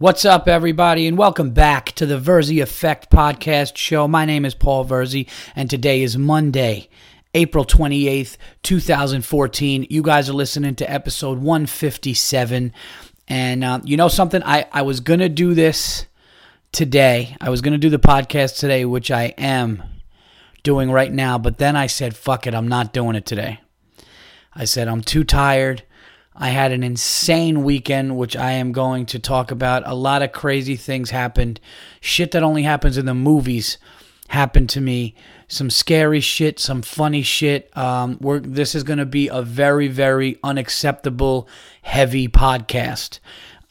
[0.00, 4.08] What's up, everybody, and welcome back to the Verzi Effect podcast show.
[4.08, 6.88] My name is Paul Verzi, and today is Monday,
[7.34, 9.88] April 28th, 2014.
[9.90, 12.72] You guys are listening to episode 157.
[13.28, 14.42] And uh, you know something?
[14.42, 16.06] I, I was going to do this
[16.72, 17.36] today.
[17.38, 19.82] I was going to do the podcast today, which I am
[20.62, 23.60] doing right now, but then I said, fuck it, I'm not doing it today.
[24.54, 25.82] I said, I'm too tired.
[26.34, 29.82] I had an insane weekend, which I am going to talk about.
[29.86, 31.60] A lot of crazy things happened.
[32.00, 33.78] Shit that only happens in the movies
[34.28, 35.14] happened to me.
[35.48, 37.76] Some scary shit, some funny shit.
[37.76, 41.48] Um, we're, this is going to be a very, very unacceptable,
[41.82, 43.18] heavy podcast.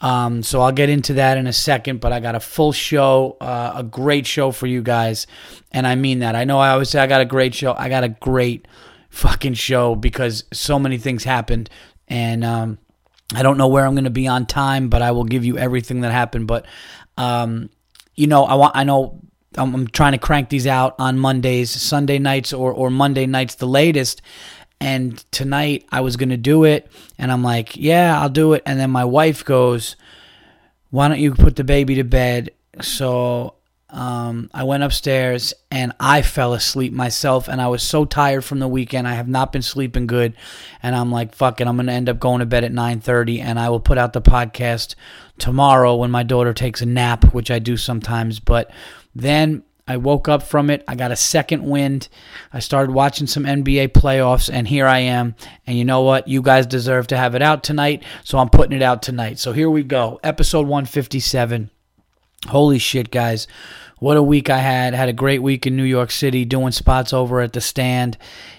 [0.01, 3.37] Um, so I'll get into that in a second, but I got a full show,
[3.41, 5.27] uh, a great show for you guys.
[5.71, 6.35] And I mean that.
[6.35, 7.73] I know I always say I got a great show.
[7.73, 8.67] I got a great
[9.09, 11.69] fucking show because so many things happened
[12.09, 12.79] and um,
[13.33, 15.57] I don't know where I'm going to be on time, but I will give you
[15.57, 16.47] everything that happened.
[16.47, 16.65] But
[17.17, 17.69] um,
[18.15, 19.21] you know, I want I know
[19.55, 23.55] I'm, I'm, trying to crank these out on Mondays, Sunday nights, or or Monday nights,
[23.55, 24.21] the latest.
[24.81, 28.63] And tonight I was going to do it, and I'm like, yeah, I'll do it.
[28.65, 29.97] And then my wife goes,
[30.89, 32.51] why don't you put the baby to bed?
[32.81, 33.55] So
[33.91, 38.59] um, I went upstairs and I fell asleep myself, and I was so tired from
[38.59, 39.07] the weekend.
[39.07, 40.33] I have not been sleeping good,
[40.83, 43.59] and I'm like, "Fuck it, I'm gonna end up going to bed at 9:30, and
[43.59, 44.95] I will put out the podcast
[45.39, 48.69] tomorrow when my daughter takes a nap, which I do sometimes." But
[49.15, 50.83] then I woke up from it.
[50.87, 52.09] I got a second wind.
[52.53, 55.35] I started watching some NBA playoffs, and here I am.
[55.65, 56.27] And you know what?
[56.27, 59.39] You guys deserve to have it out tonight, so I'm putting it out tonight.
[59.39, 61.71] So here we go, episode 157.
[62.47, 63.47] Holy shit, guys.
[63.97, 64.93] What a week I had.
[64.93, 68.17] Had a great week in New York City doing spots over at the stand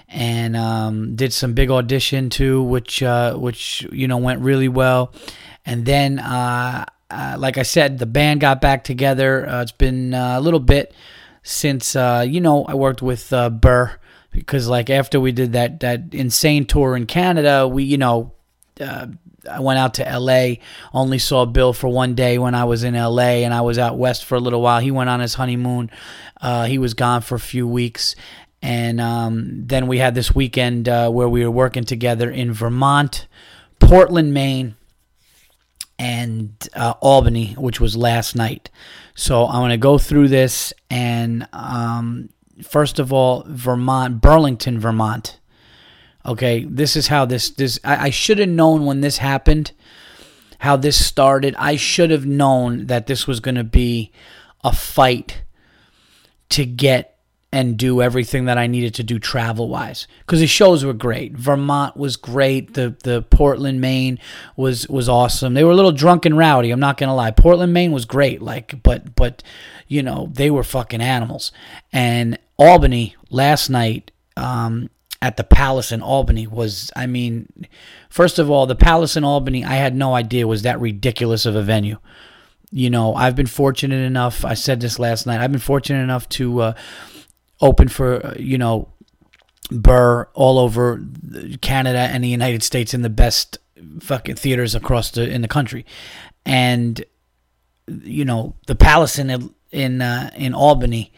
[0.09, 5.15] and um, did some big audition too, which, uh, which you know, went really well.
[5.65, 9.49] And then, uh, uh, like I said, the band got back together.
[9.49, 10.95] Uh, it's been uh, a little bit
[11.43, 13.97] since, uh, you know, I worked with Burr
[14.31, 18.33] because, like, after we did that, that insane tour in Canada, we, you know,
[18.81, 20.55] I went out to LA,
[20.93, 23.99] only saw Bill for one day when I was in LA, and I was out
[23.99, 24.81] west for a little while.
[24.81, 25.91] He went on his honeymoon.
[26.41, 28.15] Uh, he was gone for a few weeks.
[28.63, 33.27] And um, then we had this weekend uh, where we were working together in Vermont,
[33.79, 34.77] Portland, Maine,
[35.99, 38.71] and uh, Albany, which was last night.
[39.15, 40.73] So I'm going to go through this.
[40.91, 42.31] And um,
[42.63, 45.40] first of all, Vermont, Burlington, Vermont
[46.25, 49.73] Okay, this is how this this I, I should have known when this happened,
[50.59, 51.55] how this started.
[51.59, 54.13] I should have known that this was going to be
[54.63, 55.43] a fight
[56.51, 57.17] to get
[57.53, 61.33] and do everything that I needed to do travel wise because the shows were great.
[61.33, 62.75] Vermont was great.
[62.75, 64.19] The the Portland, Maine
[64.57, 65.55] was was awesome.
[65.55, 66.71] They were a little drunk and rowdy.
[66.71, 67.31] I'm not gonna lie.
[67.31, 68.43] Portland, Maine was great.
[68.43, 69.43] Like, but but
[69.89, 71.51] you know they were fucking animals.
[71.93, 74.11] And Albany last night.
[74.37, 74.91] Um,
[75.23, 77.67] at the Palace in Albany was, I mean,
[78.09, 81.57] first of all, the Palace in Albany, I had no idea was that ridiculous of
[81.57, 81.99] a venue.
[82.71, 86.29] You know, I've been fortunate enough, I said this last night, I've been fortunate enough
[86.31, 86.73] to uh,
[87.61, 88.89] open for, uh, you know,
[89.71, 91.05] Burr all over
[91.61, 93.59] Canada and the United States in the best
[94.01, 95.87] fucking theaters across the in the country.
[96.45, 97.05] And
[97.87, 101.13] you know, the Palace in in uh, in Albany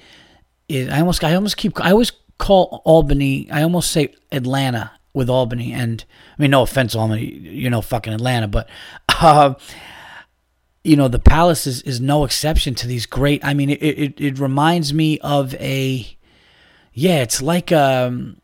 [0.69, 5.29] is I almost I almost keep I always call Albany, I almost say Atlanta with
[5.29, 5.73] Albany.
[5.73, 6.05] And
[6.39, 8.69] I mean, no offense, Albany, you know, fucking Atlanta, but,
[9.21, 9.55] uh,
[10.85, 13.45] you know, the Palace is, is no exception to these great.
[13.45, 16.17] I mean, it, it, it reminds me of a,
[16.93, 18.39] yeah, it's like a, um,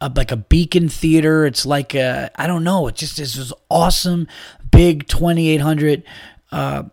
[0.00, 1.44] a, like a beacon theater.
[1.46, 2.86] It's like a, I don't know.
[2.86, 4.28] It just is this awesome,
[4.70, 6.04] big 2,800,
[6.52, 6.84] uh,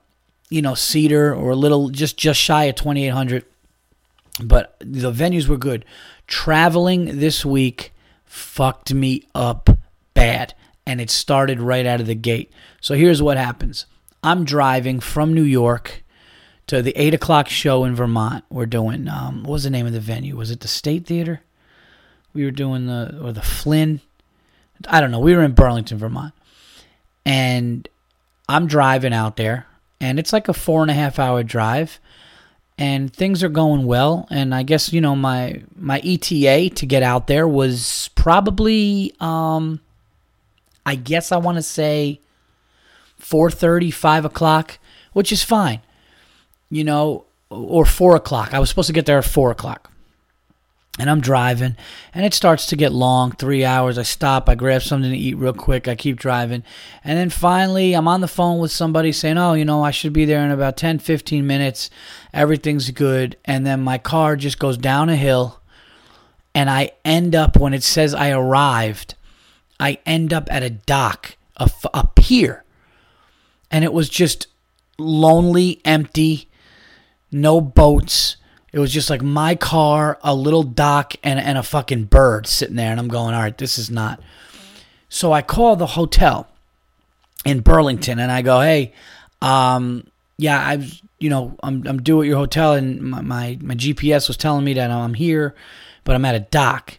[0.50, 3.46] you know, seater or a little, just, just shy of 2,800
[4.42, 5.86] but the venues were good.
[6.28, 7.94] Traveling this week
[8.26, 9.70] fucked me up
[10.14, 10.54] bad,
[10.86, 12.52] and it started right out of the gate.
[12.82, 13.86] So here's what happens
[14.24, 16.04] I'm driving from New York
[16.68, 18.46] to the 8 o'clock show in Vermont.
[18.50, 20.36] We're doing, um, what was the name of the venue?
[20.36, 21.42] Was it the State Theater?
[22.34, 24.02] We were doing the, or the Flynn?
[24.88, 25.20] I don't know.
[25.20, 26.34] We were in Burlington, Vermont.
[27.26, 27.88] And
[28.50, 29.68] I'm driving out there,
[30.02, 32.00] and it's like a four and a half hour drive
[32.78, 34.28] and things are going well.
[34.30, 39.80] And i guess you know my my eta to get out there was probably um
[40.86, 42.20] i guess i want to say
[43.22, 44.80] 4.30 5 o'clock
[45.14, 45.80] which is fine
[46.70, 48.54] you know or 4 o'clock.
[48.54, 49.92] I was supposed to get there at 4 o'clock
[51.00, 51.76] and I'm driving,
[52.14, 53.98] and it starts to get long three hours.
[53.98, 56.64] I stop, I grab something to eat real quick, I keep driving.
[57.04, 60.14] And then finally, I'm on the phone with somebody saying, Oh, you know, I should
[60.14, 61.90] be there in about 10, 15 minutes.
[62.32, 63.38] Everything's good.
[63.44, 65.62] And then my car just goes down a hill,
[66.54, 69.16] and I end up, when it says I arrived,
[69.80, 72.64] I end up at a dock, a, a pier.
[73.72, 74.46] And it was just
[75.00, 76.50] lonely, empty,
[77.32, 78.38] no boats
[78.74, 82.76] it was just like my car, a little dock, and, and a fucking bird sitting
[82.76, 82.90] there.
[82.90, 84.20] And I'm going, all right, this is not.
[85.10, 86.48] So I call the hotel
[87.46, 88.94] in Burlington and I go, hey,
[89.44, 90.90] um, yeah, I,
[91.20, 94.66] you know, I'm, I'm due at your hotel and my, my, my GPS was telling
[94.66, 95.54] me that I'm here,
[96.04, 96.98] but I'm at a dock.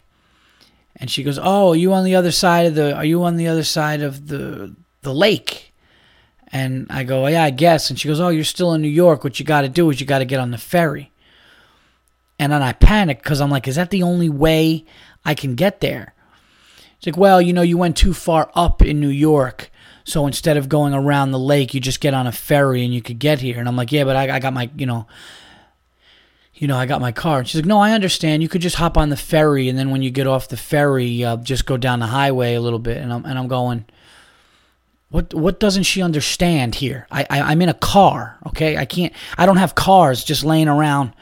[0.95, 3.35] And she goes, oh, are you on the other side of the, are you on
[3.35, 5.73] the other side of the, the lake?
[6.53, 7.89] And I go, yeah, I guess.
[7.89, 9.25] And she goes, oh, you're still in New York.
[9.25, 11.11] What you got to do is you got to get on the ferry.
[12.37, 14.85] And then I panicked because I'm like, is that the only way
[15.23, 16.13] I can get there?
[16.97, 19.71] It's like, well, you know, you went too far up in New York.
[20.03, 23.01] So instead of going around the lake, you just get on a ferry and you
[23.01, 23.59] could get here.
[23.59, 25.07] And I'm like, yeah, but I, I got my, you know,
[26.55, 27.39] you know, I got my car.
[27.39, 28.41] And she's like, no, I understand.
[28.41, 31.23] You could just hop on the ferry, and then when you get off the ferry,
[31.23, 32.97] uh, just go down the highway a little bit.
[32.97, 33.85] And I'm and I'm going,
[35.09, 37.07] what what doesn't she understand here?
[37.11, 38.77] I, I I'm in a car, okay?
[38.77, 39.13] I can't.
[39.37, 41.13] I don't have cars just laying around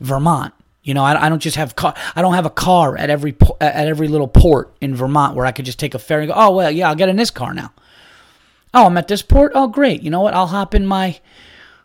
[0.00, 0.54] Vermont.
[0.82, 1.94] You know, I, I don't just have car.
[2.14, 5.52] I don't have a car at every at every little port in Vermont where I
[5.52, 6.38] could just take a ferry and go.
[6.38, 7.72] Oh well, yeah, I'll get in this car now.
[8.72, 9.52] Oh, I'm at this port.
[9.54, 10.02] Oh, great.
[10.02, 10.34] You know what?
[10.34, 11.18] I'll hop in my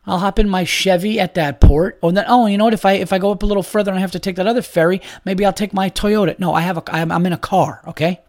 [0.06, 2.00] I'll hop in my Chevy at that port.
[2.02, 2.74] Oh, then oh, you know what?
[2.74, 4.48] If I if I go up a little further and I have to take that
[4.48, 6.38] other ferry, maybe I'll take my Toyota.
[6.40, 7.82] No, I have a I'm, I'm in a car.
[7.88, 8.20] Okay.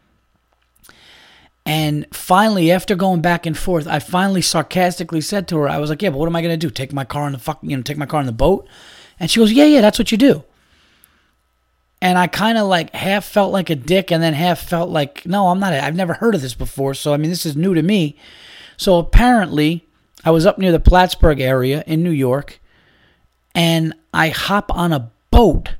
[1.64, 5.90] And finally, after going back and forth, I finally sarcastically said to her, I was
[5.90, 6.70] like, "Yeah, but what am I gonna do?
[6.70, 8.66] Take my car in the fuck, you know, take my car in the boat?"
[9.22, 10.42] And she goes, Yeah, yeah, that's what you do.
[12.00, 15.24] And I kind of like half felt like a dick and then half felt like,
[15.24, 16.94] no, I'm not, I've never heard of this before.
[16.94, 18.16] So, I mean, this is new to me.
[18.76, 19.86] So apparently,
[20.24, 22.60] I was up near the Plattsburgh area in New York
[23.54, 25.76] and I hop on a boat.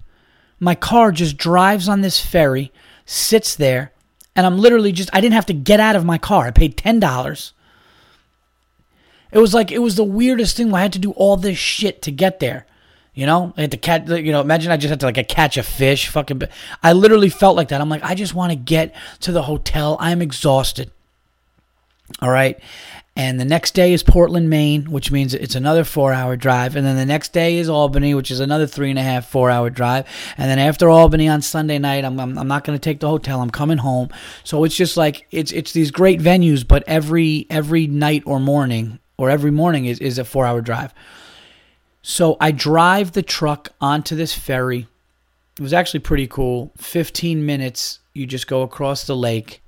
[0.61, 2.71] My car just drives on this ferry,
[3.05, 3.91] sits there,
[4.37, 6.47] and I'm literally just, I didn't have to get out of my car.
[6.47, 7.53] I paid $10.
[9.33, 10.73] It was like, it was the weirdest thing.
[10.73, 12.67] I had to do all this shit to get there.
[13.14, 14.09] You know, I had to catch.
[14.09, 16.09] You know, imagine I just had to like catch a fish.
[16.09, 16.43] Fucking,
[16.82, 17.81] I literally felt like that.
[17.81, 19.99] I'm like, I just want to get to the hotel.
[20.00, 20.91] I'm exhausted.
[22.20, 22.59] All right,
[23.14, 26.97] and the next day is Portland, Maine, which means it's another four-hour drive, and then
[26.97, 30.06] the next day is Albany, which is another three and a half, four-hour drive,
[30.38, 33.09] and then after Albany on Sunday night, I'm I'm, I'm not going to take the
[33.09, 33.43] hotel.
[33.43, 34.09] I'm coming home.
[34.44, 38.99] So it's just like it's it's these great venues, but every every night or morning
[39.19, 40.94] or every morning is is a four-hour drive.
[42.02, 44.88] So I drive the truck onto this ferry.
[45.58, 46.72] It was actually pretty cool.
[46.76, 49.62] 15 minutes, you just go across the lake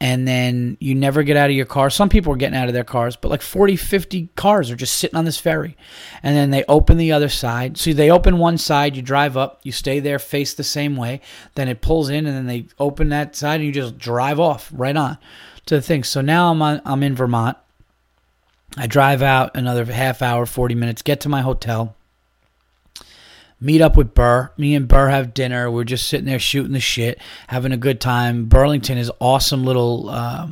[0.00, 1.88] and then you never get out of your car.
[1.88, 4.98] Some people are getting out of their cars, but like 40, 50 cars are just
[4.98, 5.76] sitting on this ferry.
[6.22, 7.78] And then they open the other side.
[7.78, 11.20] So they open one side, you drive up, you stay there, face the same way.
[11.54, 14.70] Then it pulls in, and then they open that side, and you just drive off
[14.74, 15.16] right on
[15.66, 16.04] to the thing.
[16.04, 17.56] So now I'm on, I'm in Vermont.
[18.76, 21.94] I drive out another half hour, 40 minutes, get to my hotel,
[23.60, 24.50] meet up with Burr.
[24.56, 25.70] Me and Burr have dinner.
[25.70, 28.46] We're just sitting there shooting the shit, having a good time.
[28.46, 30.48] Burlington is awesome little, uh,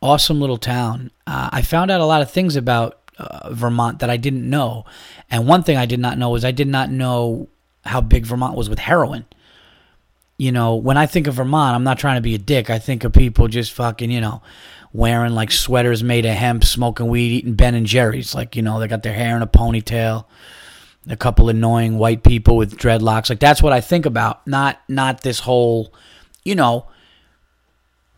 [0.00, 1.10] awesome little town.
[1.26, 4.84] Uh, I found out a lot of things about uh, Vermont that I didn't know,
[5.30, 7.48] and one thing I did not know was I did not know
[7.84, 9.24] how big Vermont was with heroin.
[10.38, 12.70] You know, when I think of Vermont, I'm not trying to be a dick.
[12.70, 14.40] I think of people just fucking, you know,
[14.92, 18.34] wearing like sweaters made of hemp, smoking weed, eating Ben and Jerry's.
[18.34, 20.24] Like, you know, they got their hair in a ponytail.
[21.08, 23.30] A couple annoying white people with dreadlocks.
[23.30, 24.46] Like that's what I think about.
[24.46, 25.94] Not not this whole,
[26.44, 26.88] you know,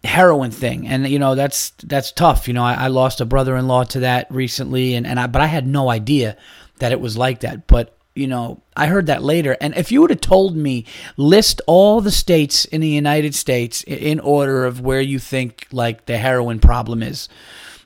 [0.03, 0.89] heroin thing.
[0.89, 2.49] And you know, that's that's tough.
[2.49, 5.29] You know, I, I lost a brother in law to that recently and, and I
[5.29, 6.37] but I had no idea
[6.81, 7.69] that it was like that.
[7.69, 9.57] But you know, I heard that later.
[9.61, 10.85] And if you would have told me,
[11.17, 16.07] list all the states in the United States in order of where you think like
[16.07, 17.29] the heroin problem is,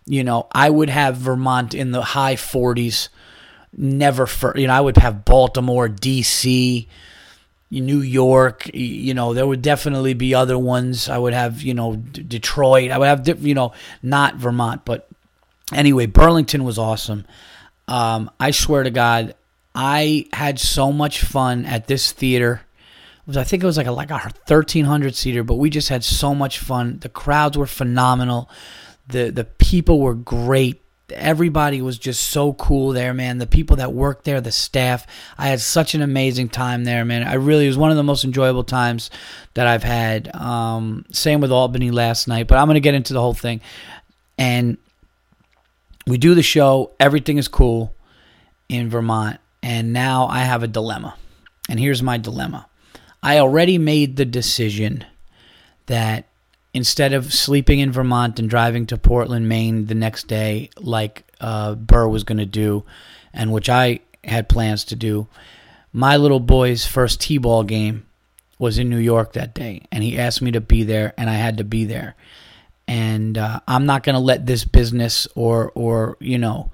[0.04, 3.09] you know, I would have Vermont in the high 40s.
[3.76, 6.88] Never for, you know, I would have Baltimore, D.C.,
[7.71, 11.09] New York, you know, there would definitely be other ones.
[11.09, 12.92] I would have, you know, D- Detroit.
[12.92, 15.09] I would have, you know, not Vermont, but
[15.73, 17.26] anyway, Burlington was awesome.
[17.88, 19.35] Um, I swear to God,
[19.76, 22.62] I had so much fun at this theater.
[23.26, 25.88] Was I think it was like a like a thirteen hundred seater, but we just
[25.90, 26.99] had so much fun.
[27.00, 28.49] The crowds were phenomenal.
[29.09, 30.80] The the people were great.
[31.11, 33.38] everybody was just so cool there, man.
[33.38, 35.06] The people that worked there, the staff.
[35.38, 37.23] I had such an amazing time there, man.
[37.23, 39.11] I really was one of the most enjoyable times
[39.54, 40.35] that I've had.
[40.35, 43.61] Um, same with Albany last night, but I'm gonna get into the whole thing.
[44.38, 44.78] And
[46.06, 46.92] we do the show.
[46.99, 47.95] Everything is cool
[48.68, 51.16] in Vermont, and now I have a dilemma.
[51.68, 52.68] And here's my dilemma.
[53.20, 55.04] I already made the decision
[55.87, 56.28] that
[56.73, 61.75] instead of sleeping in Vermont and driving to Portland, Maine the next day, like uh,
[61.75, 62.85] Burr was going to do,
[63.35, 65.26] and which I had plans to do,
[65.92, 68.06] my little boy's first T ball game
[68.61, 71.35] was in New York that day, and he asked me to be there, and I
[71.35, 72.14] had to be there.
[72.87, 76.70] And uh, I'm not going to let this business or or you know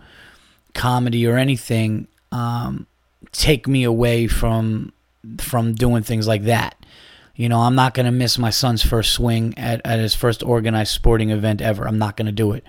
[0.74, 2.86] comedy or anything um,
[3.30, 4.92] take me away from
[5.38, 6.74] from doing things like that.
[7.34, 10.42] You know, I'm not going to miss my son's first swing at, at his first
[10.42, 11.86] organized sporting event ever.
[11.86, 12.64] I'm not going to do it.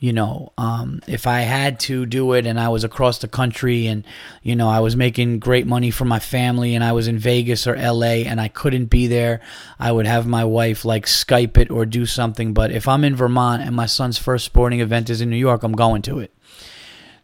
[0.00, 3.86] You know, um, if I had to do it and I was across the country
[3.86, 4.04] and,
[4.42, 7.66] you know, I was making great money for my family and I was in Vegas
[7.66, 9.40] or LA and I couldn't be there,
[9.78, 12.54] I would have my wife like Skype it or do something.
[12.54, 15.62] But if I'm in Vermont and my son's first sporting event is in New York,
[15.62, 16.32] I'm going to it.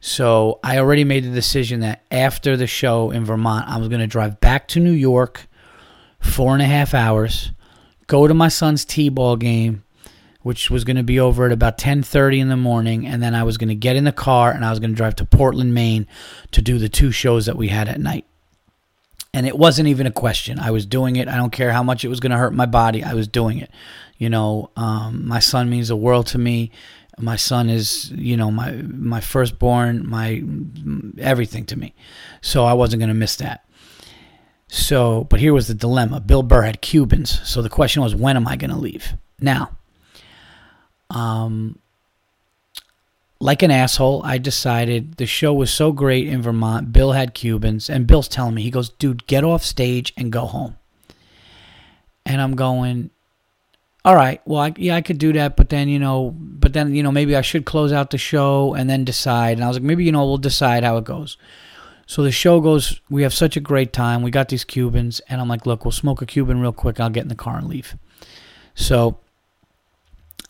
[0.06, 4.02] So I already made the decision that after the show in Vermont, I was going
[4.02, 5.46] to drive back to New York
[6.20, 7.52] four and a half hours,
[8.06, 9.82] go to my son's t-ball game,
[10.42, 13.44] which was going to be over at about 10:30 in the morning, and then I
[13.44, 15.72] was going to get in the car and I was going to drive to Portland,
[15.72, 16.06] Maine,
[16.50, 18.26] to do the two shows that we had at night.
[19.32, 20.58] And it wasn't even a question.
[20.58, 21.28] I was doing it.
[21.28, 23.02] I don't care how much it was going to hurt my body.
[23.02, 23.70] I was doing it.
[24.18, 26.72] You know, um, my son means the world to me.
[27.18, 30.42] My son is, you know, my my firstborn, my
[31.18, 31.94] everything to me.
[32.40, 33.64] So I wasn't going to miss that.
[34.68, 36.20] So, but here was the dilemma.
[36.20, 37.40] Bill Burr had Cubans.
[37.48, 39.12] So the question was, when am I going to leave?
[39.40, 39.76] Now,
[41.10, 41.78] um,
[43.38, 46.92] like an asshole, I decided the show was so great in Vermont.
[46.92, 50.46] Bill had Cubans, and Bill's telling me, he goes, dude, get off stage and go
[50.46, 50.76] home.
[52.26, 53.10] And I'm going,
[54.04, 56.94] all right, well, I, yeah, I could do that, but then, you know, but then,
[56.94, 59.56] you know, maybe I should close out the show and then decide.
[59.56, 61.38] And I was like, maybe, you know, we'll decide how it goes.
[62.06, 64.20] So the show goes, we have such a great time.
[64.20, 67.00] We got these Cubans, and I'm like, look, we'll smoke a Cuban real quick.
[67.00, 67.96] I'll get in the car and leave.
[68.74, 69.20] So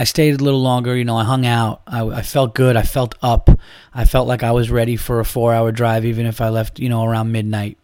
[0.00, 0.96] I stayed a little longer.
[0.96, 1.82] You know, I hung out.
[1.86, 2.76] I, I felt good.
[2.76, 3.50] I felt up.
[3.92, 6.80] I felt like I was ready for a four hour drive, even if I left,
[6.80, 7.78] you know, around midnight.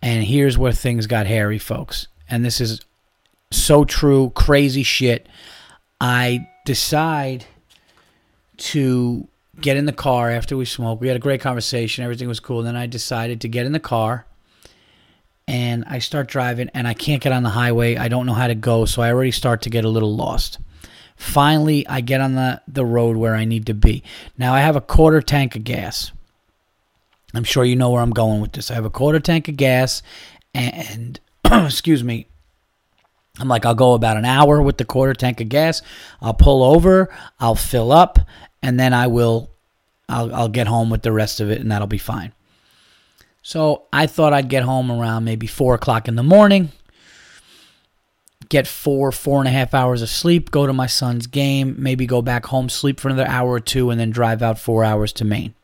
[0.00, 2.06] And here's where things got hairy, folks.
[2.30, 2.82] And this is
[3.50, 5.28] so true, crazy shit.
[6.00, 7.46] I decide
[8.58, 9.28] to
[9.60, 11.00] get in the car after we smoked.
[11.00, 12.04] We had a great conversation.
[12.04, 12.62] Everything was cool.
[12.62, 14.26] Then I decided to get in the car
[15.48, 17.96] and I start driving and I can't get on the highway.
[17.96, 20.58] I don't know how to go, so I already start to get a little lost.
[21.16, 24.02] Finally, I get on the, the road where I need to be.
[24.36, 26.12] Now I have a quarter tank of gas.
[27.32, 28.70] I'm sure you know where I'm going with this.
[28.70, 30.02] I have a quarter tank of gas
[30.54, 32.28] and excuse me,
[33.38, 35.82] I'm like, I'll go about an hour with the quarter tank of gas.
[36.20, 38.18] I'll pull over, I'll fill up,
[38.62, 39.50] and then I will
[40.08, 42.32] I'll, I'll get home with the rest of it and that'll be fine.
[43.42, 46.72] So I thought I'd get home around maybe four o'clock in the morning,
[48.48, 52.06] get four, four and a half hours of sleep, go to my son's game, maybe
[52.06, 55.12] go back home, sleep for another hour or two, and then drive out four hours
[55.14, 55.54] to Maine.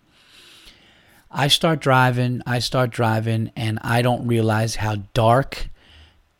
[1.31, 5.69] I start driving, I start driving, and I don't realize how dark,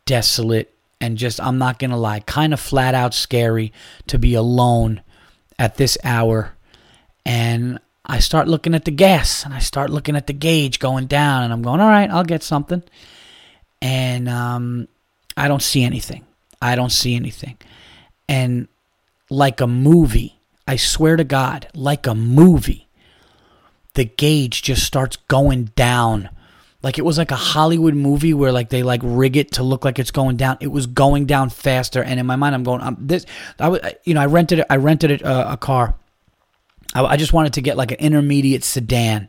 [0.05, 0.73] desolate,
[1.03, 3.75] and just, I'm not going to lie, kind of flat out scary
[4.07, 5.03] to be alone
[5.59, 6.55] at this hour
[7.25, 11.07] and I start looking at the gas and I start looking at the gauge going
[11.07, 12.83] down and I'm going, all right, I'll get something.
[13.81, 14.89] And um,
[15.37, 16.25] I don't see anything.
[16.61, 17.59] I don't see anything.
[18.29, 18.69] And
[19.31, 22.89] like a movie, I swear to God, like a movie,
[23.95, 26.29] the gauge just starts going down.
[26.83, 29.85] Like it was like a Hollywood movie where like they like rig it to look
[29.85, 30.57] like it's going down.
[30.61, 33.25] It was going down faster, and in my mind, I'm going, um, this.
[33.59, 34.67] I was, you know, I rented it.
[34.69, 35.95] I rented uh, a car
[36.95, 39.29] I, I just wanted to get like an intermediate sedan,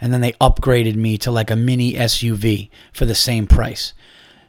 [0.00, 3.92] and then they upgraded me to like a mini SUV for the same price.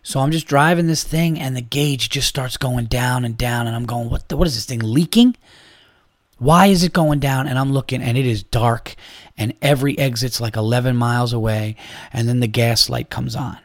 [0.03, 3.67] So I'm just driving this thing, and the gauge just starts going down and down,
[3.67, 4.29] and I'm going, what?
[4.29, 5.35] The, what is this thing leaking?
[6.38, 7.48] Why is it going down?
[7.48, 8.96] And I'm looking, and it is dark,
[9.38, 11.75] and every exit's like 11 miles away,
[12.12, 13.58] and then the gas light comes on.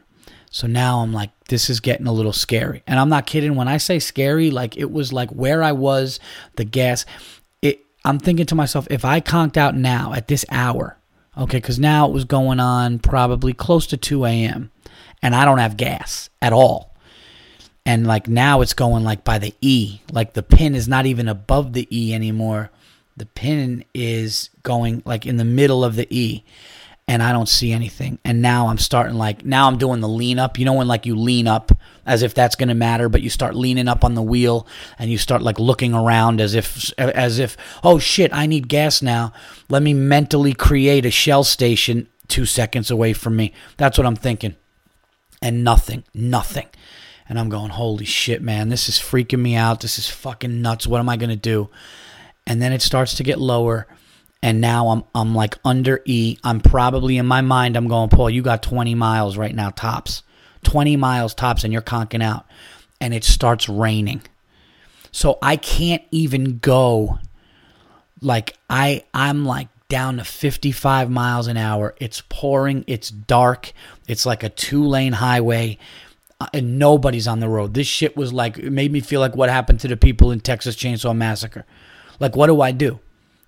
[0.49, 2.83] So now I'm like, this is getting a little scary.
[2.85, 3.55] And I'm not kidding.
[3.55, 6.19] When I say scary, like it was like where I was,
[6.57, 7.05] the gas.
[7.61, 10.97] It, I'm thinking to myself, if I conked out now at this hour,
[11.37, 14.71] okay, because now it was going on probably close to 2 a.m.,
[15.21, 16.90] and I don't have gas at all.
[17.85, 21.27] And like now it's going like by the E, like the pin is not even
[21.27, 22.69] above the E anymore.
[23.17, 26.43] the pin is going like in the middle of the E
[27.11, 28.19] and I don't see anything.
[28.23, 30.57] And now I'm starting like now I'm doing the lean up.
[30.57, 31.71] You know when like you lean up
[32.05, 34.65] as if that's going to matter, but you start leaning up on the wheel
[34.97, 39.01] and you start like looking around as if as if oh shit, I need gas
[39.01, 39.33] now.
[39.67, 43.51] Let me mentally create a shell station 2 seconds away from me.
[43.75, 44.55] That's what I'm thinking.
[45.41, 46.67] And nothing, nothing.
[47.31, 48.69] And I'm going, "Holy shit, man.
[48.69, 49.79] This is freaking me out.
[49.79, 50.85] This is fucking nuts.
[50.85, 51.69] What am I to do?"
[52.45, 53.87] And then it starts to get lower
[54.41, 56.37] and now I'm I'm like under E.
[56.43, 60.23] I'm probably in my mind I'm going, Paul, you got 20 miles right now tops.
[60.63, 62.45] 20 miles tops and you're conking out
[62.99, 64.21] and it starts raining.
[65.11, 67.19] So I can't even go
[68.21, 71.95] like I I'm like down to 55 miles an hour.
[71.99, 73.73] It's pouring, it's dark.
[74.07, 75.77] It's like a two-lane highway
[76.41, 77.75] Uh, and nobody's on the road.
[77.75, 80.39] This shit was like it made me feel like what happened to the people in
[80.39, 81.67] Texas Chainsaw Massacre.
[82.19, 82.99] Like what do I do?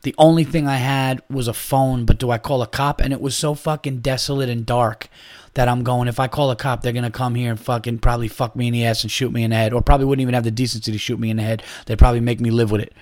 [0.04, 3.02] The only thing I had was a phone, but do I call a cop?
[3.02, 5.08] And it was so fucking desolate and dark
[5.56, 7.98] that I'm going, if I call a cop, they're going to come here and fucking
[7.98, 10.22] probably fuck me in the ass and shoot me in the head, or probably wouldn't
[10.22, 11.64] even have the decency to shoot me in the head.
[11.88, 12.94] They'd probably make me live with it.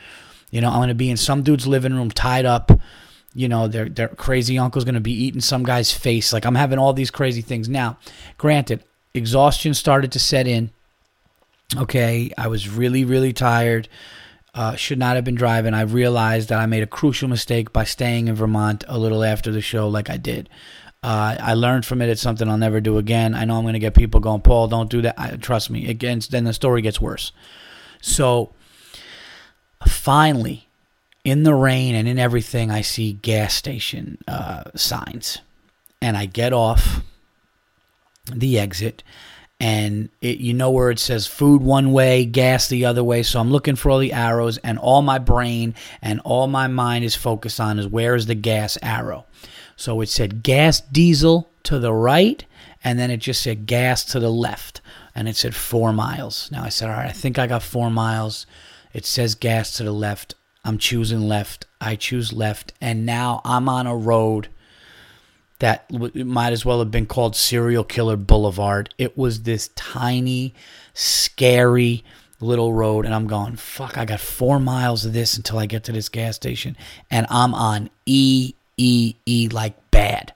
[0.51, 2.71] You know, I'm going to be in some dude's living room tied up.
[3.33, 6.31] You know, their, their crazy uncle's going to be eating some guy's face.
[6.31, 7.67] Like, I'm having all these crazy things.
[7.67, 7.97] Now,
[8.37, 8.83] granted,
[9.13, 10.71] exhaustion started to set in.
[11.77, 13.87] Okay, I was really, really tired
[14.53, 15.73] uh, should not have been driving.
[15.73, 19.51] I realized that I made a crucial mistake by staying in Vermont a little after
[19.51, 20.49] the show, like I did.
[21.03, 22.09] Uh, I learned from it.
[22.09, 23.33] It's something I'll never do again.
[23.33, 25.15] I know I'm going to get people going, Paul, don't do that.
[25.17, 25.89] I, trust me.
[25.89, 27.31] Again, then the story gets worse.
[28.01, 28.53] So
[29.87, 30.67] finally,
[31.23, 35.39] in the rain and in everything, I see gas station uh, signs.
[36.01, 37.01] And I get off
[38.25, 39.03] the exit
[39.61, 43.21] and it, you know where it says food one way, gas the other way.
[43.21, 47.05] So I'm looking for all the arrows, and all my brain and all my mind
[47.05, 49.25] is focused on is where is the gas arrow.
[49.75, 52.43] So it said gas diesel to the right,
[52.83, 54.81] and then it just said gas to the left,
[55.13, 56.49] and it said four miles.
[56.51, 58.47] Now I said, all right, I think I got four miles.
[58.93, 60.33] It says gas to the left.
[60.65, 61.67] I'm choosing left.
[61.79, 64.47] I choose left, and now I'm on a road
[65.61, 68.93] that might as well have been called Serial Killer Boulevard.
[68.97, 70.55] It was this tiny,
[70.95, 72.03] scary
[72.39, 75.83] little road, and I'm going, fuck, I got four miles of this until I get
[75.83, 76.75] to this gas station,
[77.11, 80.33] and I'm on E, E, E like bad.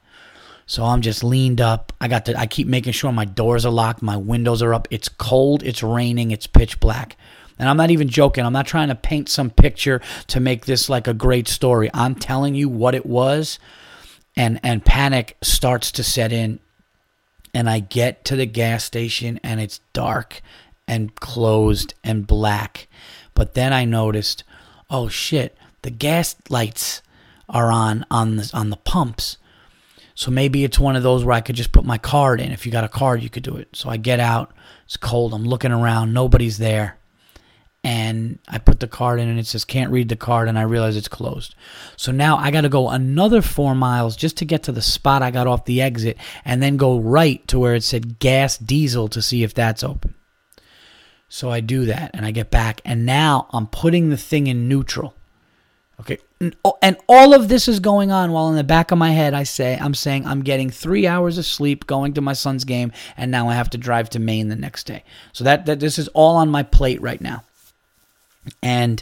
[0.68, 1.92] So I'm just leaned up.
[2.00, 4.88] I got to, I keep making sure my doors are locked, my windows are up.
[4.92, 7.18] It's cold, it's raining, it's pitch black.
[7.58, 8.46] And I'm not even joking.
[8.46, 11.90] I'm not trying to paint some picture to make this like a great story.
[11.94, 13.58] I'm telling you what it was
[14.36, 16.60] and and panic starts to set in
[17.54, 20.42] and I get to the gas station and it's dark
[20.88, 22.88] and closed and black.
[23.34, 24.44] But then I noticed,
[24.90, 27.02] oh shit, the gas lights
[27.48, 29.38] are on on the on the pumps.
[30.16, 32.52] So maybe it's one of those where I could just put my card in.
[32.52, 33.70] If you got a card, you could do it.
[33.74, 34.54] So I get out.
[34.86, 35.34] It's cold.
[35.34, 36.14] I'm looking around.
[36.14, 36.98] Nobody's there
[37.86, 40.64] and I put the card in and it says can't read the card and I
[40.64, 41.54] realize it's closed.
[41.96, 45.22] So now I got to go another 4 miles just to get to the spot
[45.22, 49.08] I got off the exit and then go right to where it said gas diesel
[49.10, 50.16] to see if that's open.
[51.30, 54.68] So I do that and I get back and now I'm putting the thing in
[54.68, 55.14] neutral.
[56.00, 56.18] Okay.
[56.66, 59.36] Oh, and all of this is going on while in the back of my head
[59.36, 62.92] I say I'm saying I'm getting 3 hours of sleep going to my son's game
[63.16, 65.04] and now I have to drive to Maine the next day.
[65.34, 67.44] So that, that this is all on my plate right now
[68.62, 69.02] and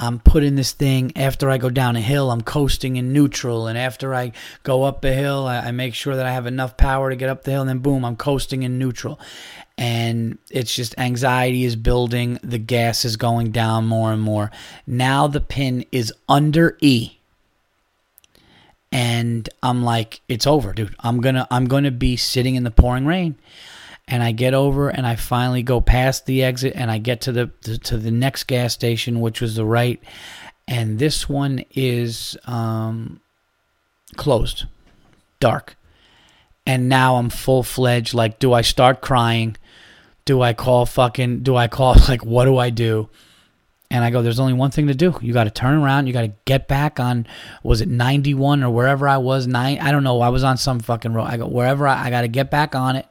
[0.00, 3.66] I'm putting this thing after I go down a hill, I'm coasting in neutral.
[3.66, 6.78] And after I go up a hill, I, I, make sure that I have enough
[6.78, 7.60] power to get up the hill.
[7.60, 9.20] And then, boom, I'm coasting in neutral.
[9.76, 12.38] And it's just anxiety is building.
[12.42, 14.50] The gas is going down more and more.
[14.86, 17.18] Now the pin is under E.
[18.90, 20.96] And I'm like, it's over, dude.
[21.00, 23.36] I'm gonna I'm gonna be sitting in the pouring rain
[24.10, 27.32] and I get over and I finally go past the exit and I get to
[27.32, 27.46] the
[27.84, 30.02] to the next gas station, which was the right,
[30.66, 33.20] and this one is um,
[34.16, 34.64] closed,
[35.38, 35.76] dark,
[36.66, 38.12] and now I'm full fledged.
[38.12, 39.56] Like, do I start crying?
[40.24, 41.44] Do I call fucking?
[41.44, 42.24] Do I call like?
[42.24, 43.08] What do I do?
[43.92, 45.18] And I go, there's only one thing to do.
[45.20, 46.06] You got to turn around.
[46.06, 47.26] You got to get back on,
[47.64, 49.48] was it 91 or wherever I was?
[49.48, 50.20] Nine, I don't know.
[50.20, 51.24] I was on some fucking road.
[51.24, 53.06] I go, wherever I, I got to get back on it.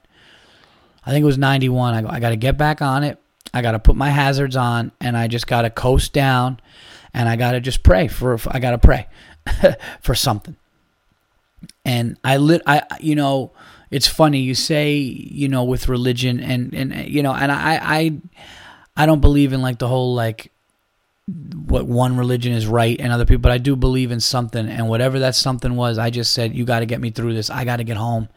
[1.10, 1.96] I think it was 91.
[1.96, 3.18] I go, I got to get back on it.
[3.52, 6.60] I got to put my hazards on and I just got to coast down
[7.16, 9.08] and I got to just pray for, I got to pray
[10.02, 10.56] for something.
[11.84, 13.54] And I lit, I, you know,
[13.90, 18.22] it's funny you say, you know, with religion and, and, you know, and I, I,
[18.96, 20.52] I don't believe in like the whole like
[21.66, 24.70] what one religion is right and other people, but I do believe in something.
[24.70, 27.50] And whatever that something was, I just said, you got to get me through this.
[27.50, 28.30] I got to get home.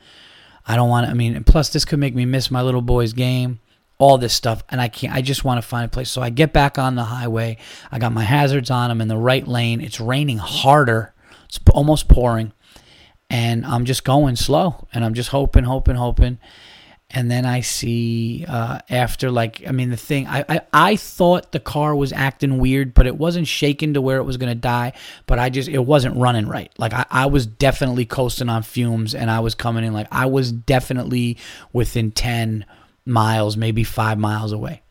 [0.66, 3.12] I don't want to, I mean, plus this could make me miss my little boy's
[3.12, 3.60] game,
[3.98, 4.62] all this stuff.
[4.70, 6.10] And I can't, I just want to find a place.
[6.10, 7.58] So I get back on the highway.
[7.90, 8.90] I got my hazards on.
[8.90, 9.80] I'm in the right lane.
[9.80, 11.14] It's raining harder.
[11.46, 12.52] It's almost pouring.
[13.28, 14.86] And I'm just going slow.
[14.92, 16.38] And I'm just hoping, hoping, hoping
[17.14, 21.52] and then I see uh, after like I mean the thing I, I I thought
[21.52, 24.92] the car was acting weird, but it wasn't shaking to where it was gonna die.
[25.26, 26.72] But I just it wasn't running right.
[26.78, 30.26] Like I, I was definitely coasting on fumes, and I was coming in like I
[30.26, 31.36] was definitely
[31.72, 32.64] within ten
[33.04, 34.82] miles, maybe five miles away.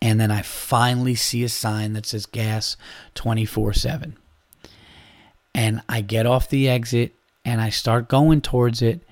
[0.00, 2.76] And then I finally see a sign that says gas
[3.14, 4.16] twenty four seven,
[5.52, 9.02] and I get off the exit and I start going towards it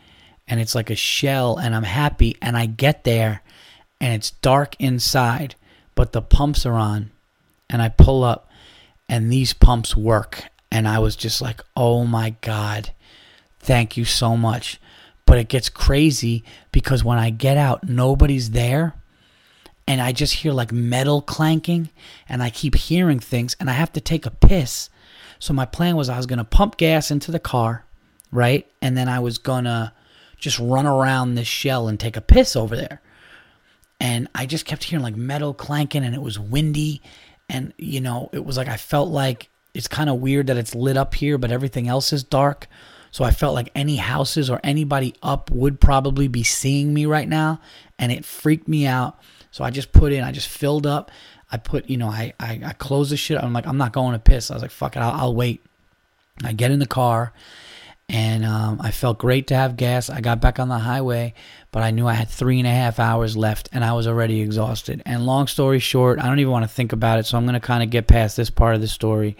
[0.48, 3.42] and it's like a shell and I'm happy and I get there
[4.00, 5.54] and it's dark inside
[5.94, 7.10] but the pumps are on
[7.70, 8.50] and I pull up
[9.08, 10.44] and these pumps work.
[10.70, 12.90] And I was just like oh my god
[13.60, 14.80] thank you so much.
[15.24, 18.94] But it gets crazy because when I get out nobody's there
[19.88, 21.90] and I just hear like metal clanking
[22.28, 24.90] and I keep hearing things and I have to take a piss.
[25.38, 27.86] So my plan was I was going to pump gas into the car
[28.32, 28.66] right?
[28.82, 29.92] And then I was going to
[30.38, 33.00] just run around this shell and take a piss over there.
[33.98, 37.00] And I just kept hearing like metal clanking and it was windy.
[37.48, 40.74] And, you know, it was like I felt like it's kind of weird that it's
[40.74, 42.66] lit up here, but everything else is dark.
[43.10, 47.28] So I felt like any houses or anybody up would probably be seeing me right
[47.28, 47.60] now.
[47.98, 49.18] And it freaked me out.
[49.50, 51.10] So I just put in, I just filled up.
[51.50, 53.42] I put, you know, I, I, I closed the shit.
[53.42, 54.50] I'm like, I'm not going to piss.
[54.50, 55.64] I was like, fuck it, I'll, I'll wait.
[56.44, 57.32] I get in the car
[58.08, 60.08] and um, I felt great to have gas.
[60.08, 61.34] I got back on the highway,
[61.72, 64.40] but I knew I had three and a half hours left, and I was already
[64.40, 65.02] exhausted.
[65.04, 67.54] And long story short, I don't even want to think about it, so I'm going
[67.54, 69.36] to kind of get past this part of the story.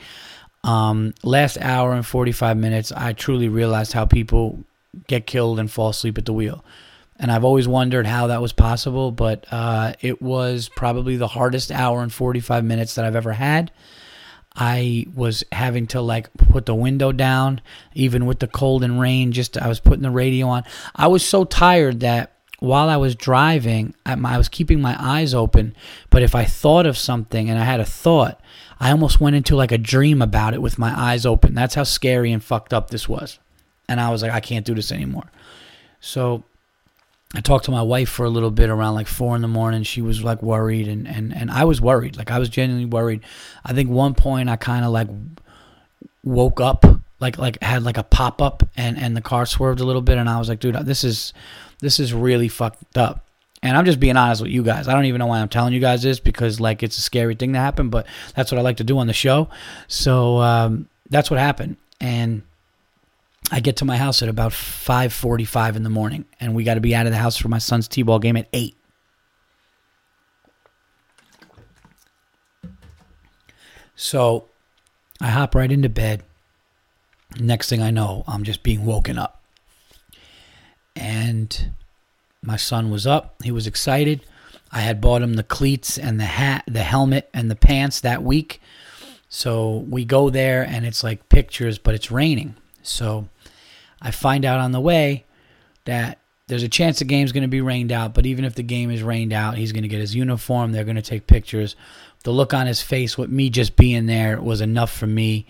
[0.64, 4.64] Um, last hour and 45 minutes, I truly realized how people
[5.06, 6.64] get killed and fall asleep at the wheel.
[7.18, 11.70] And I've always wondered how that was possible, but uh, it was probably the hardest
[11.70, 13.70] hour and 45 minutes that I've ever had.
[14.56, 17.60] I was having to like put the window down,
[17.94, 19.32] even with the cold and rain.
[19.32, 20.64] Just I was putting the radio on.
[20.94, 25.76] I was so tired that while I was driving, I, was keeping my eyes open.
[26.08, 28.40] But if I thought of something and I had a thought,
[28.80, 31.54] I almost went into like a dream about it with my eyes open.
[31.54, 33.38] That's how scary and fucked up this was.
[33.88, 35.30] And I was like, I can't do this anymore.
[36.00, 36.44] So
[37.34, 39.82] I talked to my wife for a little bit around like four in the morning.
[39.82, 42.16] She was like worried, and and and I was worried.
[42.16, 43.22] Like I was genuinely worried.
[43.64, 45.08] I think one point I kind of like
[46.22, 46.84] woke up,
[47.18, 50.18] like like had like a pop up, and and the car swerved a little bit,
[50.18, 51.32] and I was like, dude, this is
[51.80, 53.24] this is really fucked up.
[53.62, 54.86] And I'm just being honest with you guys.
[54.86, 57.34] I don't even know why I'm telling you guys this because like it's a scary
[57.34, 59.48] thing to happen, but that's what I like to do on the show.
[59.88, 62.42] So um, that's what happened, and
[63.50, 66.80] I get to my house at about 5:45 in the morning and we got to
[66.80, 68.76] be out of the house for my son's T-ball game at 8.
[73.94, 74.48] So,
[75.20, 76.22] I hop right into bed.
[77.40, 79.42] Next thing I know, I'm just being woken up.
[80.94, 81.72] And
[82.42, 83.36] my son was up.
[83.42, 84.22] He was excited.
[84.70, 88.22] I had bought him the cleats and the hat, the helmet and the pants that
[88.22, 88.60] week.
[89.28, 92.56] So we go there and it's like pictures, but it's raining.
[92.82, 93.28] So
[94.00, 95.24] I find out on the way
[95.84, 98.62] that there's a chance the game's going to be rained out, but even if the
[98.62, 100.72] game is rained out, he's going to get his uniform.
[100.72, 101.74] They're going to take pictures.
[102.22, 105.46] The look on his face with me just being there was enough for me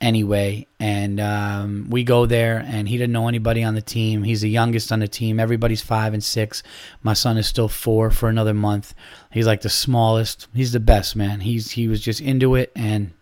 [0.00, 0.66] anyway.
[0.80, 4.22] And um, we go there, and he didn't know anybody on the team.
[4.22, 5.38] He's the youngest on the team.
[5.38, 6.62] Everybody's five and six.
[7.02, 8.94] My son is still four for another month.
[9.32, 10.48] He's like the smallest.
[10.54, 11.40] He's the best, man.
[11.40, 13.12] He's he was just into it, and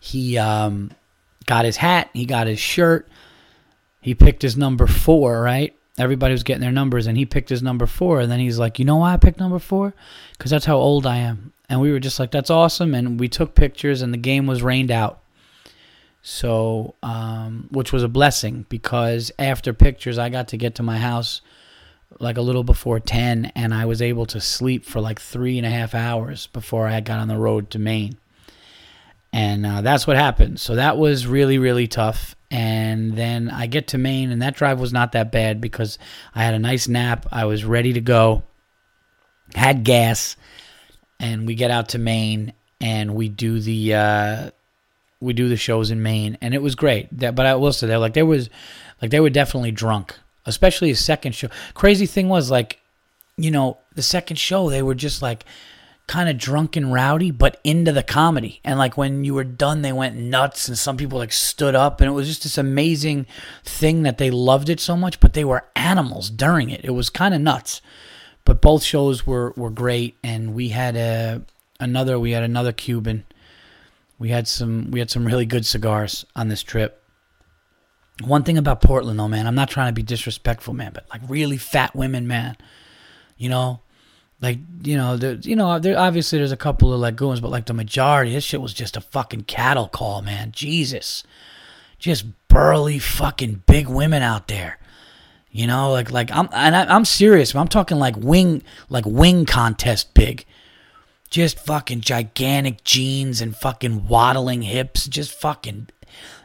[0.00, 0.90] he um,
[1.46, 3.08] got his hat, he got his shirt,
[4.00, 5.74] he picked his number four, right?
[5.96, 8.20] Everybody was getting their numbers, and he picked his number four.
[8.20, 9.94] And then he's like, You know why I picked number four?
[10.32, 11.52] Because that's how old I am.
[11.68, 12.94] And we were just like, That's awesome.
[12.94, 15.20] And we took pictures, and the game was rained out.
[16.20, 20.98] So, um, which was a blessing because after pictures, I got to get to my
[20.98, 21.42] house
[22.18, 25.66] like a little before 10, and I was able to sleep for like three and
[25.66, 28.16] a half hours before I got on the road to Maine
[29.34, 30.60] and uh, that's what happened.
[30.60, 32.36] So that was really really tough.
[32.50, 35.98] And then I get to Maine, and that drive was not that bad because
[36.36, 37.26] I had a nice nap.
[37.32, 38.44] I was ready to go,
[39.56, 40.36] had gas,
[41.18, 44.50] and we get out to Maine, and we do the uh,
[45.18, 47.08] we do the shows in Maine, and it was great.
[47.10, 48.48] But I will say, they like there was
[49.02, 50.16] like they were definitely drunk,
[50.46, 51.48] especially a second show.
[51.74, 52.78] Crazy thing was like,
[53.36, 55.44] you know, the second show they were just like
[56.06, 58.60] kind of drunk and rowdy, but into the comedy.
[58.62, 62.00] And like when you were done, they went nuts, and some people like stood up,
[62.00, 63.26] and it was just this amazing
[63.64, 66.84] thing that they loved it so much, but they were animals during it.
[66.84, 67.80] It was kind of nuts.
[68.44, 71.42] But both shows were were great, and we had a
[71.80, 73.24] another we had another Cuban.
[74.18, 77.02] We had some we had some really good cigars on this trip.
[78.22, 81.22] One thing about Portland though, man, I'm not trying to be disrespectful, man, but like
[81.26, 82.56] really fat women, man.
[83.38, 83.80] You know,
[84.44, 87.50] like you know, there, you know, there obviously there's a couple of like goons, but
[87.50, 90.52] like the majority, this shit was just a fucking cattle call, man.
[90.52, 91.24] Jesus,
[91.98, 94.78] just burly fucking big women out there.
[95.50, 97.54] You know, like like I'm and I, I'm serious.
[97.54, 100.44] I'm talking like wing like wing contest big.
[101.30, 105.08] Just fucking gigantic jeans and fucking waddling hips.
[105.08, 105.88] Just fucking,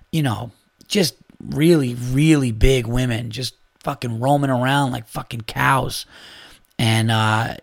[0.10, 0.52] you know,
[0.88, 3.30] just really really big women.
[3.30, 6.06] Just fucking roaming around like fucking cows
[6.80, 7.56] and uh,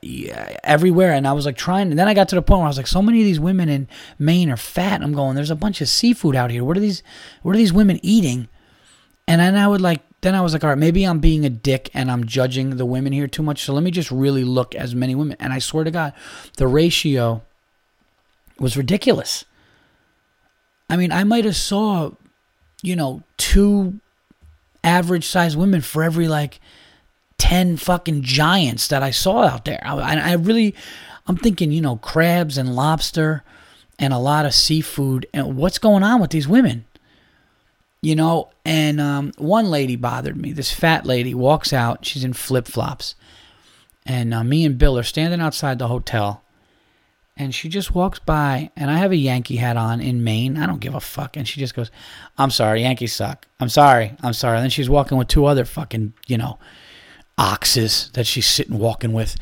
[0.63, 1.13] everywhere.
[1.13, 2.77] And I was like trying, and then I got to the point where I was
[2.77, 5.03] like, so many of these women in Maine are fat.
[5.03, 6.63] I'm going, there's a bunch of seafood out here.
[6.63, 7.03] What are these?
[7.43, 8.49] What are these women eating?
[9.27, 11.51] And then I would like, then I was like, all right, maybe I'm being a
[11.51, 13.63] dick and I'm judging the women here too much.
[13.63, 15.37] So let me just really look as many women.
[15.41, 16.13] And I swear to God,
[16.59, 17.43] the ratio
[18.61, 19.45] was ridiculous.
[20.89, 22.13] I mean, I might have saw,
[22.83, 23.99] you know, two
[24.85, 26.61] average sized women for every like
[27.39, 29.81] 10 fucking giants that I saw out there.
[29.85, 30.75] I, I really,
[31.27, 33.43] I'm thinking, you know, crabs and lobster
[33.99, 35.27] and a lot of seafood.
[35.33, 36.85] And what's going on with these women?
[38.03, 40.53] You know, and um, one lady bothered me.
[40.53, 42.05] This fat lady walks out.
[42.05, 43.15] She's in flip flops.
[44.05, 46.43] And uh, me and Bill are standing outside the hotel.
[47.39, 50.57] And she just walks by, and I have a Yankee hat on in Maine.
[50.57, 51.37] I don't give a fuck.
[51.37, 51.91] And she just goes,
[52.39, 53.47] I'm sorry, Yankees suck.
[53.61, 54.15] I'm sorry.
[54.23, 54.57] I'm sorry.
[54.57, 56.59] And then she's walking with two other fucking, you know,
[57.39, 59.37] oxes that she's sitting walking with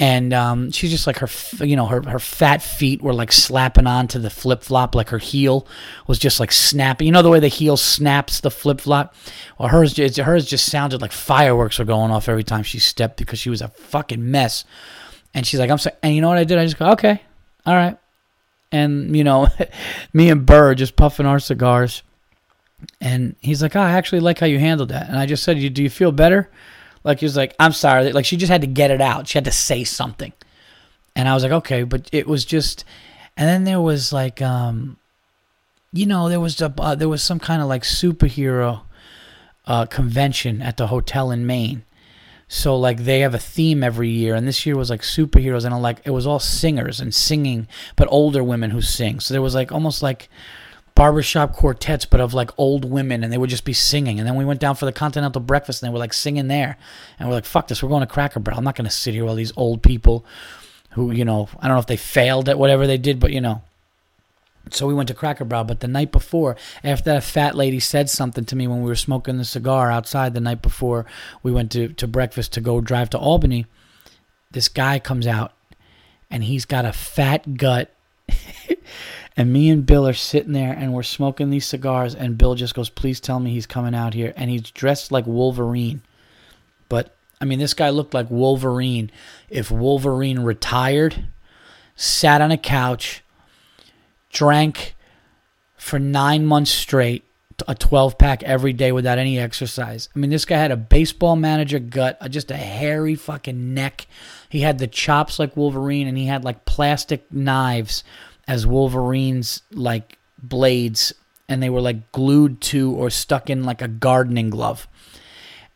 [0.00, 1.28] and um, she's just like her,
[1.62, 5.18] you know, her her fat feet were like slapping onto the flip flop, like her
[5.18, 5.66] heel
[6.06, 7.06] was just like snapping.
[7.06, 9.14] You know the way the heel snaps the flip flop.
[9.58, 13.38] Well, hers hers just sounded like fireworks were going off every time she stepped because
[13.38, 14.64] she was a fucking mess.
[15.34, 15.96] And she's like, I'm sorry.
[16.02, 16.56] And you know what I did?
[16.56, 17.20] I just go, okay,
[17.66, 17.98] all right.
[18.72, 19.48] And you know,
[20.14, 22.02] me and Burr just puffing our cigars.
[23.02, 25.10] And he's like, oh, I actually like how you handled that.
[25.10, 26.48] And I just said, do you feel better?
[27.04, 28.12] Like he was like, I'm sorry.
[28.12, 29.28] Like she just had to get it out.
[29.28, 30.32] She had to say something.
[31.16, 32.84] And I was like, okay, but it was just
[33.36, 34.96] and then there was like um
[35.92, 38.82] you know, there was a uh, there was some kind of like superhero
[39.66, 41.84] uh convention at the hotel in Maine.
[42.52, 45.82] So like they have a theme every year, and this year was like superheroes, and
[45.82, 49.20] like it was all singers and singing, but older women who sing.
[49.20, 50.28] So there was like almost like
[51.00, 54.18] barbershop quartets, but of like old women, and they would just be singing.
[54.18, 56.76] And then we went down for the continental breakfast, and they were like singing there.
[57.18, 58.58] And we're like, fuck this, we're going to Cracker Barrel.
[58.58, 60.26] I'm not going to sit here with all these old people
[60.90, 63.40] who, you know, I don't know if they failed at whatever they did, but you
[63.40, 63.62] know.
[64.72, 68.10] So we went to Cracker Barrel, but the night before, after that fat lady said
[68.10, 71.06] something to me when we were smoking the cigar outside the night before
[71.42, 73.64] we went to, to breakfast to go drive to Albany,
[74.50, 75.52] this guy comes out
[76.30, 77.90] and he's got a fat gut
[79.36, 82.14] And me and Bill are sitting there and we're smoking these cigars.
[82.14, 84.32] And Bill just goes, Please tell me he's coming out here.
[84.36, 86.02] And he's dressed like Wolverine.
[86.88, 89.10] But, I mean, this guy looked like Wolverine.
[89.48, 91.28] If Wolverine retired,
[91.94, 93.22] sat on a couch,
[94.32, 94.96] drank
[95.76, 97.24] for nine months straight,
[97.68, 100.08] a 12 pack every day without any exercise.
[100.14, 104.06] I mean, this guy had a baseball manager gut, just a hairy fucking neck.
[104.48, 108.02] He had the chops like Wolverine, and he had like plastic knives
[108.50, 111.12] as Wolverine's like blades
[111.48, 114.88] and they were like glued to or stuck in like a gardening glove.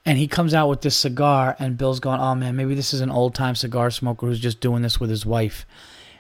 [0.05, 3.01] And he comes out with this cigar and Bill's going, "Oh man, maybe this is
[3.01, 5.65] an old-time cigar smoker who's just doing this with his wife."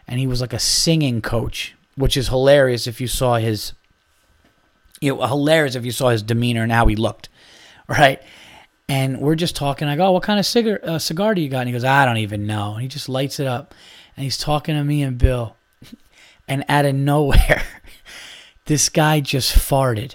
[0.07, 3.73] And he was like a singing coach, which is hilarious if you saw his
[5.01, 7.29] you know, hilarious if you saw his demeanor and how he looked.
[7.88, 8.23] Right?
[8.88, 9.88] And we're just talking.
[9.88, 11.83] I go, oh, "What kind of cigar uh, cigar do you got?" And he goes,
[11.83, 13.75] "I don't even know." And he just lights it up,
[14.17, 15.57] and he's talking to me and Bill
[16.48, 17.62] and out of nowhere,
[18.66, 20.14] this guy just farted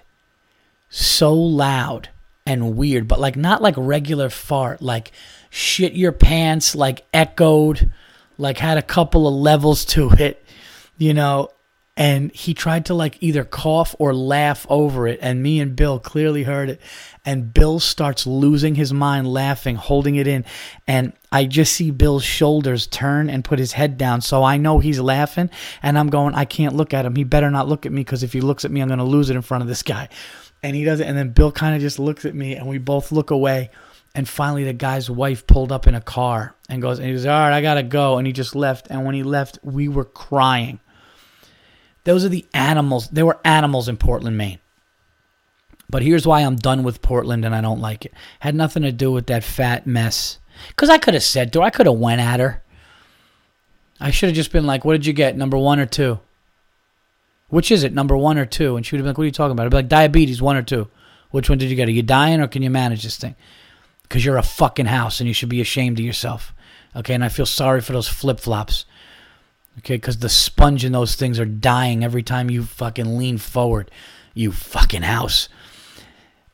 [0.90, 2.10] so loud
[2.46, 5.12] and weird, but like not like regular fart, like
[5.50, 7.92] shit your pants, like echoed,
[8.38, 10.44] like had a couple of levels to it,
[10.98, 11.50] you know.
[12.00, 16.00] And he tried to like either cough or laugh over it, and me and Bill
[16.00, 16.80] clearly heard it.
[17.26, 20.46] And Bill starts losing his mind, laughing, holding it in.
[20.88, 24.22] And I just see Bill's shoulders turn and put his head down.
[24.22, 25.50] So I know he's laughing.
[25.84, 27.18] And I'm going, I can't look at him.
[27.18, 29.04] He better not look at me because if he looks at me, I'm going to
[29.04, 30.08] lose it in front of this guy.
[30.64, 31.08] And he does it.
[31.08, 33.72] And then Bill kind of just looks at me and we both look away.
[34.16, 37.26] And finally, the guy's wife pulled up in a car and goes, and he goes,
[37.26, 38.18] all right, I gotta go.
[38.18, 38.88] And he just left.
[38.90, 40.80] And when he left, we were crying.
[42.04, 43.10] Those are the animals.
[43.10, 44.60] There were animals in Portland, Maine.
[45.90, 48.14] But here's why I'm done with Portland and I don't like it.
[48.40, 50.40] Had nothing to do with that fat mess.
[50.76, 52.62] Cause I could have said to her, I could have went at her.
[54.00, 55.36] I should have just been like, "What did you get?
[55.36, 56.20] Number one or two?
[57.48, 57.94] Which is it?
[57.94, 58.76] Number one or two?
[58.76, 60.42] And she would have been like, "What are you talking about?" I'd be like, "Diabetes,
[60.42, 60.88] one or two.
[61.32, 61.88] Which one did you get?
[61.88, 63.36] Are you dying or can you manage this thing?
[64.04, 66.54] Because you're a fucking house and you should be ashamed of yourself.
[66.96, 68.86] Okay, and I feel sorry for those flip flops.
[69.78, 73.90] Okay, because the sponge in those things are dying every time you fucking lean forward.
[74.34, 75.48] You fucking house.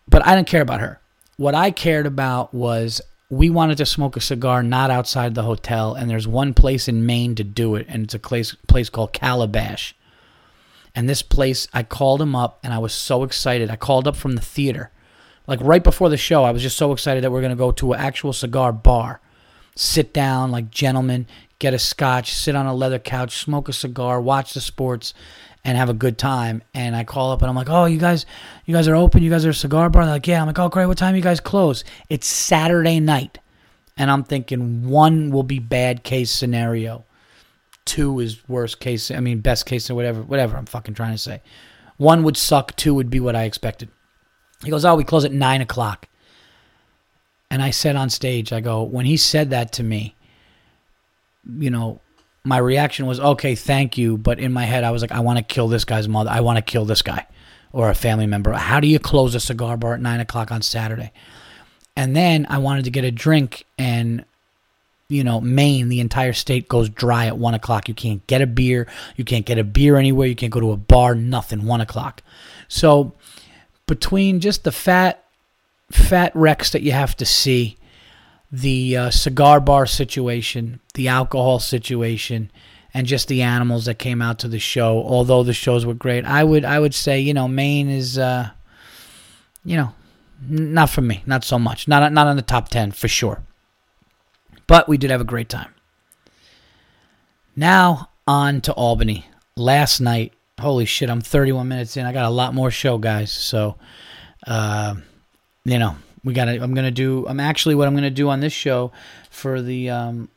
[0.07, 0.99] But I didn't care about her.
[1.37, 5.95] What I cared about was we wanted to smoke a cigar not outside the hotel,
[5.95, 9.13] and there's one place in Maine to do it, and it's a place place called
[9.13, 9.95] Calabash.
[10.93, 13.69] And this place, I called him up, and I was so excited.
[13.69, 14.91] I called up from the theater,
[15.47, 16.43] like right before the show.
[16.43, 19.19] I was just so excited that we're gonna go to an actual cigar bar,
[19.75, 21.25] sit down like gentlemen,
[21.59, 25.13] get a scotch, sit on a leather couch, smoke a cigar, watch the sports,
[25.63, 26.61] and have a good time.
[26.73, 28.25] And I call up and I'm like, "Oh, you guys,
[28.65, 29.23] you guys are open.
[29.23, 30.85] You guys are a cigar bar." They're like, "Yeah." I'm like, "Oh, great.
[30.85, 33.39] What time you guys close?" It's Saturday night,
[33.97, 37.05] and I'm thinking one will be bad case scenario,
[37.85, 39.09] two is worst case.
[39.11, 40.21] I mean, best case or whatever.
[40.21, 41.41] Whatever I'm fucking trying to say.
[41.97, 42.75] One would suck.
[42.75, 43.89] Two would be what I expected.
[44.63, 46.07] He goes, "Oh, we close at nine o'clock."
[47.49, 50.14] And I said on stage, I go, when he said that to me,
[51.59, 52.01] you know,
[52.43, 55.37] my reaction was okay, thank you, but in my head I was like, I want
[55.37, 56.29] to kill this guy's mother.
[56.29, 57.25] I want to kill this guy
[57.71, 58.53] or a family member.
[58.53, 61.11] How do you close a cigar bar at nine o'clock on Saturday?
[61.95, 64.25] And then I wanted to get a drink, and
[65.07, 67.87] you know, Maine, the entire state goes dry at one o'clock.
[67.87, 68.87] You can't get a beer.
[69.15, 70.27] You can't get a beer anywhere.
[70.27, 71.15] You can't go to a bar.
[71.15, 71.65] Nothing.
[71.65, 72.21] One o'clock.
[72.67, 73.13] So
[73.87, 75.23] between just the fat,
[75.91, 77.77] fat wrecks that you have to see
[78.61, 82.51] the uh, cigar bar situation, the alcohol situation,
[82.93, 85.03] and just the animals that came out to the show.
[85.03, 88.49] Although the shows were great, I would I would say you know Maine is uh,
[89.65, 89.93] you know
[90.47, 93.41] not for me, not so much, not not on the top ten for sure.
[94.67, 95.73] But we did have a great time.
[97.55, 99.25] Now on to Albany.
[99.57, 102.05] Last night, holy shit, I'm 31 minutes in.
[102.05, 103.31] I got a lot more show, guys.
[103.31, 103.77] So,
[104.47, 104.95] uh,
[105.63, 108.41] you know, we got to i'm gonna do i'm actually what i'm gonna do on
[108.41, 108.91] this show
[109.29, 110.27] for the um,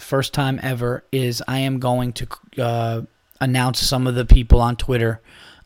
[0.00, 2.26] first time ever is i am going to
[2.58, 3.02] uh,
[3.40, 5.20] announce some of the people on twitter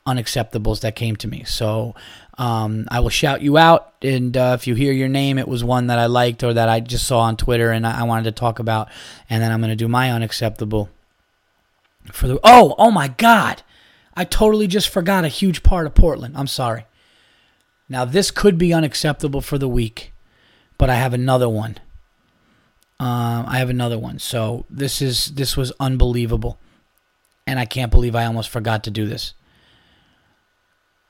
[0.06, 1.44] unacceptables that came to me.
[1.44, 1.94] So
[2.36, 5.62] um, i will shout you out and uh, if you hear your name it was
[5.62, 8.24] one that i liked or that i just saw on twitter and i, I wanted
[8.24, 8.88] to talk about
[9.28, 10.88] and then i'm going to do my unacceptable
[12.12, 13.62] for the oh oh my god.
[14.16, 16.36] I totally just forgot a huge part of portland.
[16.36, 16.84] I'm sorry
[17.90, 20.12] now, this could be unacceptable for the week,
[20.78, 21.76] but I have another one.
[23.00, 24.20] Um, I have another one.
[24.20, 26.58] So this is this was unbelievable,
[27.46, 29.34] and I can't believe I almost forgot to do this.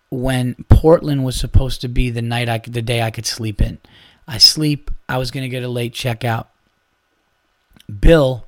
[0.09, 3.79] When Portland was supposed to be the night I the day I could sleep in,
[4.27, 4.91] I sleep.
[5.07, 6.47] I was gonna get a late checkout.
[8.01, 8.47] Bill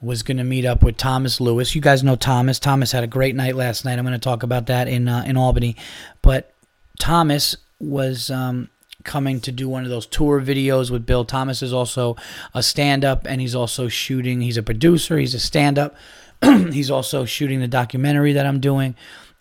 [0.00, 1.74] was going to meet up with Thomas Lewis.
[1.74, 2.58] You guys know Thomas.
[2.58, 3.98] Thomas had a great night last night.
[3.98, 5.76] I'm going to talk about that in uh, in Albany.
[6.20, 6.52] But
[6.98, 8.70] Thomas was um,
[9.04, 11.24] coming to do one of those tour videos with Bill.
[11.24, 12.16] Thomas is also
[12.54, 15.94] a stand up and he's also shooting, he's a producer, he's a stand up.
[16.42, 18.94] he's also shooting the documentary that I'm doing.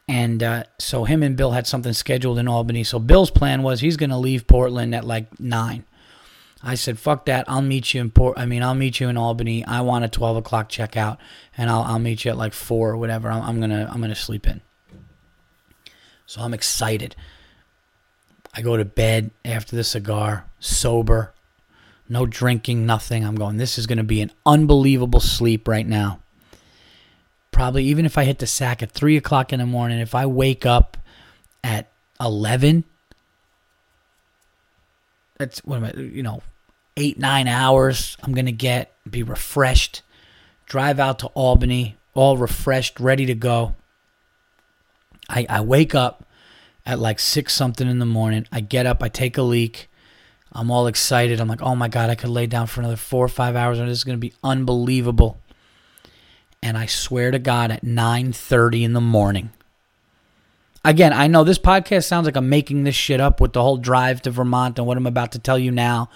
[0.08, 2.84] And uh, so him and Bill had something scheduled in Albany.
[2.84, 5.86] So Bill's plan was he's going to leave Portland at like nine.
[6.66, 7.44] I said, "Fuck that!
[7.50, 8.38] I'll meet you in Port.
[8.40, 9.66] I mean, I'll meet you in Albany.
[9.66, 11.18] I want a twelve o'clock checkout,
[11.58, 13.30] and I'll I'll meet you at like four or whatever.
[13.30, 14.62] I'm, I'm gonna I'm gonna sleep in."
[16.26, 17.18] So I'm excited.
[18.54, 21.34] I go to bed after the cigar, sober,
[22.08, 23.26] no drinking, nothing.
[23.26, 26.20] I'm going, this is going to be an unbelievable sleep right now.
[27.52, 30.26] Probably even if I hit the sack at 3 o'clock in the morning, if I
[30.26, 30.98] wake up
[31.64, 32.84] at 11,
[35.38, 36.42] that's what am I, you know,
[36.98, 40.04] eight, nine hours I'm going to get, be refreshed,
[40.66, 43.76] drive out to Albany, all refreshed, ready to go.
[45.30, 46.26] I, I wake up
[46.86, 48.48] at like six something in the morning.
[48.52, 49.90] I get up, I take a leak.
[50.52, 51.40] I'm all excited.
[51.40, 53.80] I'm like, oh my God, I could lay down for another four or five hours
[53.80, 55.40] and this is going to be unbelievable.
[56.62, 59.52] And I swear to God, at 9.30 in the morning,
[60.86, 63.78] again, I know this podcast sounds like I'm making this shit up with the whole
[63.78, 66.10] drive to Vermont and what I'm about to tell you now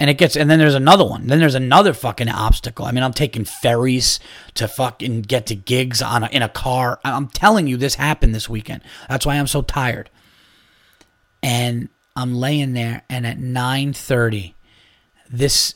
[0.00, 3.02] and it gets and then there's another one then there's another fucking obstacle i mean
[3.02, 4.20] i'm taking ferries
[4.54, 8.34] to fucking get to gigs on a, in a car i'm telling you this happened
[8.34, 10.10] this weekend that's why i'm so tired
[11.42, 14.54] and i'm laying there and at 9.30
[15.30, 15.74] this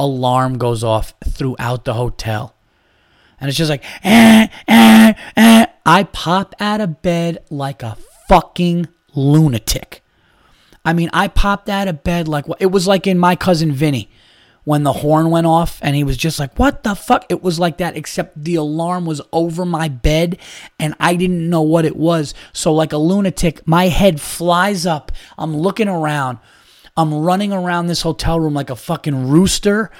[0.00, 2.54] alarm goes off throughout the hotel.
[3.38, 5.66] And it's just like, eh, eh, eh.
[5.86, 7.96] I pop out of bed like a
[8.28, 9.99] fucking lunatic.
[10.90, 14.10] I mean, I popped out of bed like it was like in my cousin Vinny
[14.64, 17.26] when the horn went off and he was just like, What the fuck?
[17.28, 20.36] It was like that, except the alarm was over my bed
[20.80, 22.34] and I didn't know what it was.
[22.52, 25.12] So, like a lunatic, my head flies up.
[25.38, 26.38] I'm looking around.
[26.96, 29.92] I'm running around this hotel room like a fucking rooster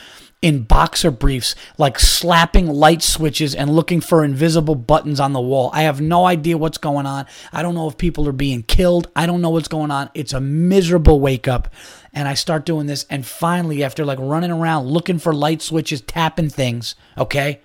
[0.42, 5.70] in boxer briefs, like slapping light switches and looking for invisible buttons on the wall.
[5.74, 7.26] I have no idea what's going on.
[7.52, 9.10] I don't know if people are being killed.
[9.14, 10.10] I don't know what's going on.
[10.14, 11.68] It's a miserable wake up.
[12.14, 13.04] And I start doing this.
[13.10, 17.60] And finally, after like running around looking for light switches, tapping things, okay?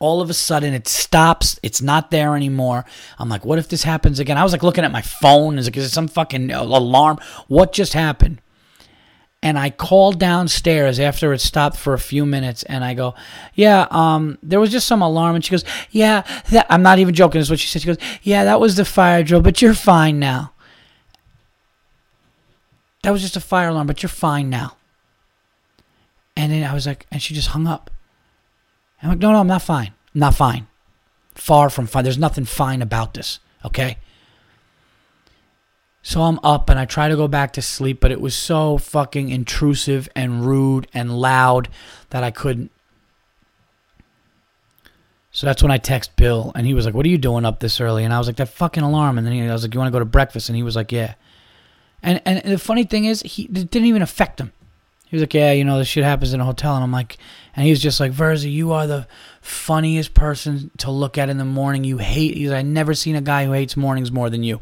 [0.00, 1.60] All of a sudden, it stops.
[1.62, 2.84] It's not there anymore.
[3.20, 4.36] I'm like, what if this happens again?
[4.36, 5.58] I was like looking at my phone.
[5.58, 7.18] Is it, is it some fucking alarm?
[7.46, 8.41] What just happened?
[9.42, 13.14] And I called downstairs after it stopped for a few minutes, and I go,
[13.54, 17.14] "Yeah, um, there was just some alarm." And she goes, "Yeah, that, I'm not even
[17.14, 17.82] joking." Is what she said.
[17.82, 20.52] She goes, "Yeah, that was the fire drill, but you're fine now."
[23.02, 24.76] That was just a fire alarm, but you're fine now.
[26.36, 27.90] And then I was like, and she just hung up.
[29.02, 29.92] I'm like, no, no, I'm not fine.
[30.14, 30.68] I'm not fine.
[31.34, 32.04] Far from fine.
[32.04, 33.40] There's nothing fine about this.
[33.64, 33.98] Okay.
[36.02, 38.76] So I'm up and I try to go back to sleep, but it was so
[38.76, 41.68] fucking intrusive and rude and loud
[42.10, 42.72] that I couldn't.
[45.30, 47.60] So that's when I text Bill and he was like, What are you doing up
[47.60, 48.04] this early?
[48.04, 49.16] And I was like, That fucking alarm.
[49.16, 50.48] And then he, I was like, You want to go to breakfast?
[50.48, 51.14] And he was like, Yeah.
[52.02, 54.52] And and the funny thing is, he didn't even affect him.
[55.06, 56.74] He was like, Yeah, you know, this shit happens in a hotel.
[56.74, 57.16] And I'm like,
[57.54, 59.06] and he was just like, Virzi, you are the
[59.40, 61.84] funniest person to look at in the morning.
[61.84, 64.60] You hate, he's, I never seen a guy who hates mornings more than you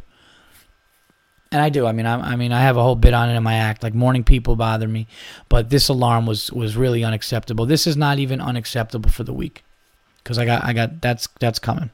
[1.53, 1.87] and I do.
[1.87, 3.83] I mean, I, I, mean, I have a whole bit on it in my act.
[3.83, 5.07] Like morning people bother me,
[5.49, 7.67] but this alarm was was really unacceptable.
[7.67, 9.65] This is not even unacceptable for the week,
[10.23, 11.91] because I got I got that's that's coming.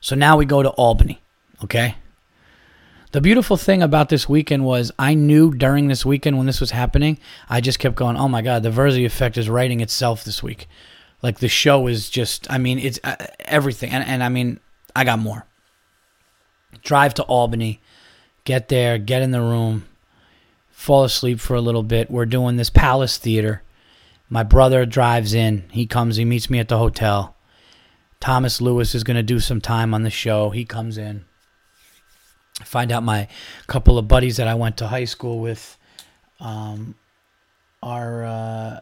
[0.00, 1.20] So now we go to Albany,
[1.64, 1.96] okay.
[3.12, 6.72] The beautiful thing about this weekend was I knew during this weekend when this was
[6.72, 7.18] happening,
[7.48, 10.68] I just kept going, "Oh my God, the Virzi effect is writing itself this week."
[11.22, 14.60] Like the show is just, I mean, it's uh, everything, and and I mean,
[14.94, 15.46] I got more
[16.86, 17.80] drive to Albany,
[18.44, 19.84] get there, get in the room,
[20.70, 22.10] fall asleep for a little bit.
[22.10, 23.62] We're doing this Palace Theater.
[24.30, 25.64] My brother drives in.
[25.72, 27.34] He comes, he meets me at the hotel.
[28.20, 30.50] Thomas Lewis is going to do some time on the show.
[30.50, 31.26] He comes in.
[32.60, 33.28] I find out my
[33.66, 35.76] couple of buddies that I went to high school with
[36.40, 36.94] um,
[37.82, 38.80] are, uh,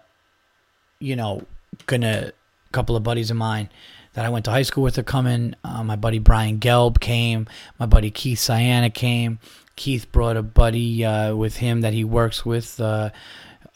[1.01, 1.43] you know,
[1.87, 2.33] gonna,
[2.69, 3.71] a couple of buddies of mine
[4.15, 5.55] that I went to high school with are coming.
[5.62, 7.47] Uh, my buddy Brian Gelb came.
[7.79, 9.39] My buddy Keith Sienna came.
[9.77, 12.81] Keith brought a buddy uh, with him that he works with.
[12.81, 13.11] Uh,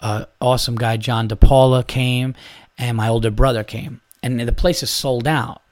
[0.01, 2.35] uh awesome guy John DePaula came,
[2.79, 4.01] and my older brother came.
[4.23, 5.63] And the place is sold out.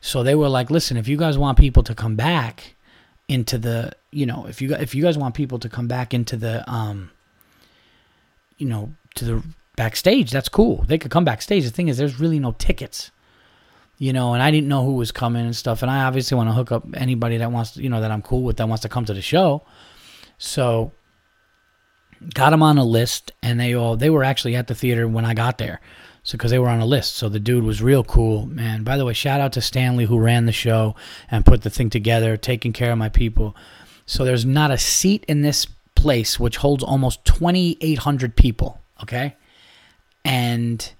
[0.00, 2.74] So they were like, "Listen, if you guys want people to come back
[3.28, 6.36] into the, you know, if you if you guys want people to come back into
[6.36, 7.10] the, um,
[8.58, 9.42] you know, to the
[9.76, 10.84] backstage, that's cool.
[10.86, 11.64] They could come backstage.
[11.64, 13.10] The thing is, there's really no tickets."
[14.04, 15.80] You know, and I didn't know who was coming and stuff.
[15.80, 18.42] And I obviously want to hook up anybody that wants, you know, that I'm cool
[18.42, 19.62] with that wants to come to the show.
[20.36, 20.92] So
[22.34, 25.24] got them on a list, and they all they were actually at the theater when
[25.24, 25.80] I got there.
[26.22, 28.82] So because they were on a list, so the dude was real cool, man.
[28.84, 30.94] By the way, shout out to Stanley who ran the show
[31.30, 33.56] and put the thing together, taking care of my people.
[34.04, 38.82] So there's not a seat in this place which holds almost 2,800 people.
[39.02, 39.34] Okay,
[40.26, 40.92] and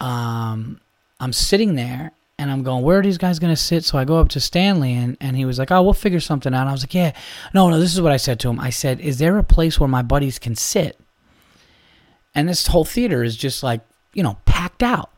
[0.00, 0.80] um
[1.24, 3.84] I'm sitting there and I'm going, where are these guys going to sit?
[3.84, 6.52] So I go up to Stanley and, and he was like, oh, we'll figure something
[6.52, 6.60] out.
[6.60, 7.12] And I was like, yeah,
[7.54, 8.60] no, no, this is what I said to him.
[8.60, 11.00] I said, is there a place where my buddies can sit?
[12.34, 13.80] And this whole theater is just like,
[14.12, 15.12] you know, packed out.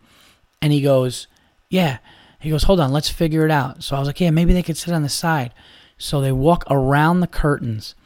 [0.63, 1.27] And he goes,
[1.69, 1.99] yeah.
[2.39, 3.83] He goes, hold on, let's figure it out.
[3.83, 5.53] So I was like, yeah, maybe they could sit on the side.
[5.99, 7.97] So they walk around the curtains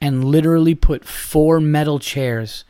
[0.00, 2.64] and literally put four metal chairs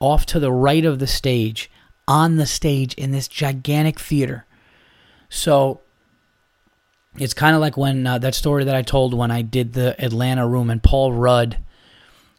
[0.00, 1.70] off to the right of the stage
[2.08, 4.44] on the stage in this gigantic theater.
[5.28, 5.80] So
[7.18, 10.02] it's kind of like when uh, that story that I told when I did the
[10.02, 11.58] Atlanta room and Paul Rudd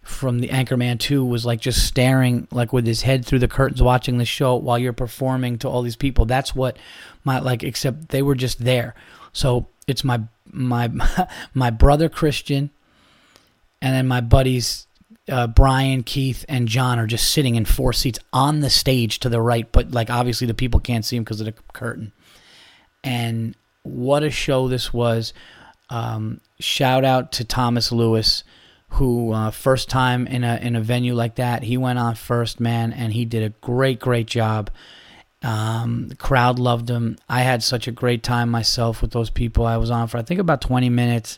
[0.07, 3.81] from the Anchorman 2 was like just staring like with his head through the curtains
[3.81, 6.25] watching the show while you're performing to all these people.
[6.25, 6.77] That's what
[7.25, 8.95] my like except they were just there.
[9.33, 10.89] So it's my my
[11.53, 12.69] my brother Christian
[13.81, 14.86] and then my buddies
[15.29, 19.29] uh, Brian, Keith, and John are just sitting in four seats on the stage to
[19.29, 22.13] the right, but like obviously the people can't see them because of the curtain.
[23.03, 25.33] And what a show this was!
[25.89, 28.43] Um, shout out to Thomas Lewis,
[28.89, 32.59] who uh, first time in a in a venue like that, he went on first,
[32.59, 34.69] man, and he did a great great job.
[35.43, 37.17] Um, the crowd loved him.
[37.29, 39.65] I had such a great time myself with those people.
[39.65, 41.37] I was on for I think about 20 minutes,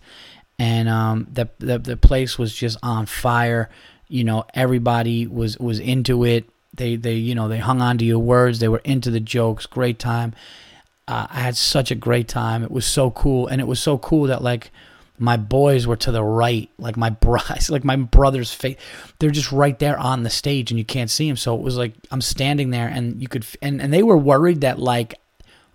[0.60, 3.70] and um, the, the the place was just on fire.
[4.10, 6.50] You know, everybody was was into it.
[6.74, 8.60] They they you know they hung on to your words.
[8.60, 9.66] They were into the jokes.
[9.66, 10.34] Great time.
[11.08, 12.64] Uh, I had such a great time.
[12.64, 14.70] It was so cool, and it was so cool that like
[15.18, 18.78] my boys were to the right, like my brothers, like my brother's face.
[19.20, 21.38] They're just right there on the stage, and you can't see them.
[21.38, 24.60] So it was like I'm standing there, and you could, and and they were worried
[24.62, 25.16] that like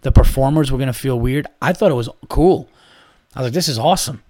[0.02, 1.46] the performers were gonna feel weird.
[1.62, 2.68] I thought it was cool.
[3.34, 4.22] I was like, this is awesome.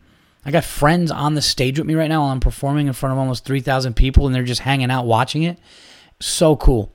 [0.45, 3.13] I got friends on the stage with me right now while I'm performing in front
[3.13, 5.59] of almost 3,000 people, and they're just hanging out watching it.
[6.21, 6.93] So cool.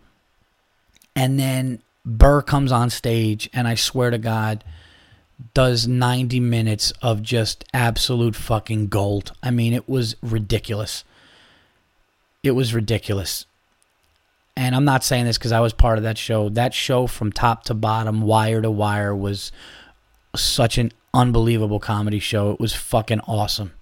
[1.16, 4.64] And then Burr comes on stage, and I swear to God,
[5.54, 9.32] does 90 minutes of just absolute fucking gold.
[9.42, 11.04] I mean, it was ridiculous.
[12.44, 13.46] It was ridiculous.
[14.56, 16.50] And I'm not saying this because I was part of that show.
[16.50, 19.52] That show from top to bottom, wire to wire, was
[20.36, 22.52] such an unbelievable comedy show.
[22.52, 23.74] It was fucking awesome.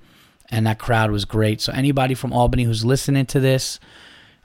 [0.50, 1.60] And that crowd was great.
[1.60, 3.80] So, anybody from Albany who's listening to this,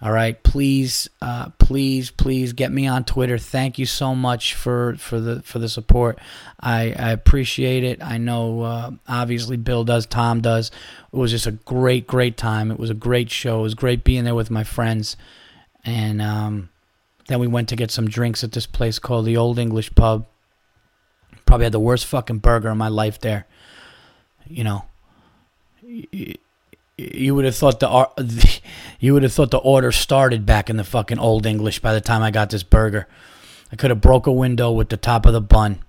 [0.03, 3.39] all right, please, uh, please, please get me on Twitter.
[3.39, 6.19] Thank you so much for for the for the support.
[6.59, 8.03] I, I appreciate it.
[8.03, 10.73] I know uh, obviously Bill does, Tom does.
[11.13, 12.73] It was just a great, great time.
[12.73, 13.61] It was a great show.
[13.61, 15.17] It was great being there with my friends,
[15.85, 16.71] and um,
[17.29, 20.27] then we went to get some drinks at this place called the Old English Pub.
[21.47, 23.47] Probably had the worst fucking burger in my life there.
[24.47, 24.85] You know
[26.97, 28.61] you would have thought the
[29.01, 32.01] you would have thought the order started back in the fucking old English by the
[32.01, 33.07] time I got this burger.
[33.71, 35.81] I could have broke a window with the top of the bun.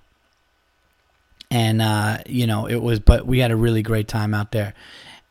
[1.52, 4.74] And uh, you know, it was but we had a really great time out there.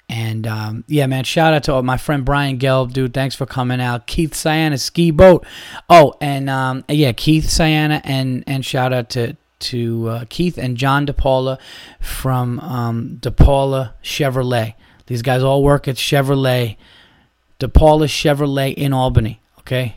[0.08, 3.14] And um, yeah, man, shout out to my friend Brian Gelb, dude.
[3.14, 4.06] Thanks for coming out.
[4.06, 5.46] Keith Sienna ski boat.
[5.88, 10.76] Oh, and um, yeah, Keith Sienna and and shout out to to uh, Keith and
[10.76, 11.58] John DePaula
[12.00, 14.74] from um, DePaula Chevrolet.
[15.06, 16.76] These guys all work at Chevrolet,
[17.60, 19.40] DePaula Chevrolet in Albany.
[19.60, 19.96] Okay,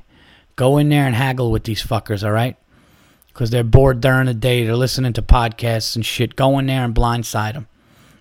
[0.55, 2.23] go in there and haggle with these fuckers.
[2.23, 2.57] All right,
[3.27, 4.65] because they're bored during the day.
[4.65, 6.35] They're listening to podcasts and shit.
[6.35, 7.67] Go in there and blindside them.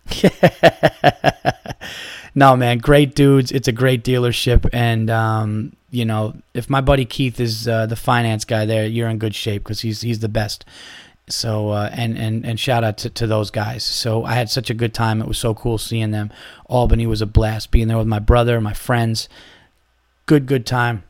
[2.35, 3.53] no, man, great dudes.
[3.53, 7.97] It's a great dealership, and um, you know, if my buddy Keith is uh, the
[7.97, 10.65] finance guy there, you're in good shape because he's he's the best.
[11.29, 13.83] So uh, and and and shout out to, to those guys.
[13.83, 15.23] So I had such a good time.
[15.23, 16.31] It was so cool seeing them.
[16.67, 19.29] Albany was a blast being there with my brother, my friends.
[20.27, 21.03] Good good time.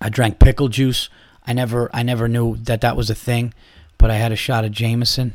[0.00, 1.08] I drank pickle juice.
[1.46, 3.54] I never I never knew that that was a thing,
[3.96, 5.34] but I had a shot of Jameson.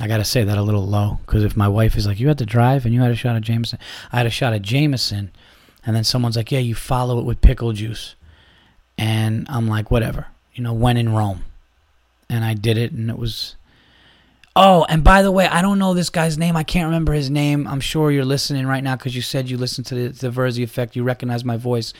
[0.00, 2.38] I gotta say that a little low because if my wife is like, "You had
[2.38, 3.80] to drive and you had a shot of Jameson,"
[4.12, 5.32] I had a shot of Jameson,
[5.84, 8.14] and then someone's like, "Yeah, you follow it with pickle juice,"
[8.96, 11.44] and I'm like, "Whatever." You know, when in Rome
[12.28, 13.56] and I did it, and it was.
[14.56, 16.56] Oh, and by the way, I don't know this guy's name.
[16.56, 17.68] I can't remember his name.
[17.68, 20.64] I'm sure you're listening right now because you said you listened to the, the Virzi
[20.64, 20.96] Effect.
[20.96, 21.92] You recognize my voice.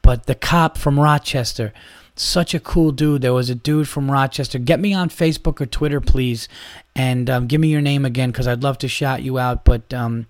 [0.00, 1.72] But the cop from Rochester,
[2.16, 3.20] such a cool dude.
[3.20, 4.58] There was a dude from Rochester.
[4.58, 6.48] Get me on Facebook or Twitter, please,
[6.96, 9.64] and um, give me your name again because I'd love to shout you out.
[9.64, 10.26] But um,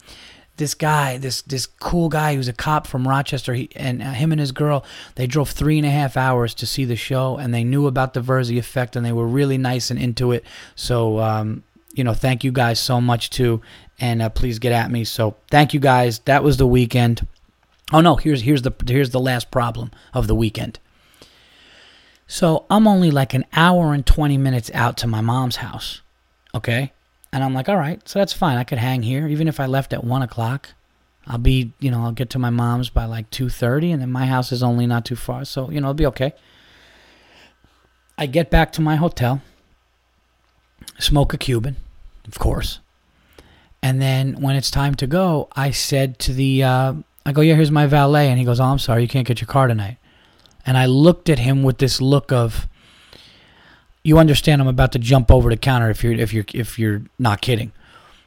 [0.59, 4.33] this guy, this this cool guy who's a cop from Rochester, he, and uh, him
[4.33, 4.85] and his girl,
[5.15, 8.15] they drove three and a half hours to see the show, and they knew about
[8.15, 10.45] the Virzi effect, and they were really nice and into it.
[10.75, 11.63] So, um,
[11.95, 13.63] you know, thank you guys so much too,
[13.99, 15.05] and uh, please get at me.
[15.05, 16.19] So, thank you guys.
[16.21, 17.27] That was the weekend.
[17.93, 20.79] Oh no, here's here's the here's the last problem of the weekend.
[22.31, 26.03] So I'm only like an hour and 20 minutes out to my mom's house.
[26.55, 26.93] Okay.
[27.33, 28.57] And I'm like, all right, so that's fine.
[28.57, 30.71] I could hang here, even if I left at one o'clock.
[31.27, 34.11] I'll be, you know, I'll get to my mom's by like two thirty, and then
[34.11, 36.33] my house is only not too far, so you know, it'll be okay.
[38.17, 39.43] I get back to my hotel,
[40.99, 41.77] smoke a Cuban,
[42.27, 42.81] of course,
[43.83, 46.95] and then when it's time to go, I said to the, uh,
[47.27, 49.43] I go, yeah, here's my valet, and he goes, oh, I'm sorry, you can't get
[49.43, 49.99] your car tonight.
[50.65, 52.69] And I looked at him with this look of,
[54.09, 57.03] you understand I'm about to jump over the counter if you're if you're if you're
[57.19, 57.73] not kidding.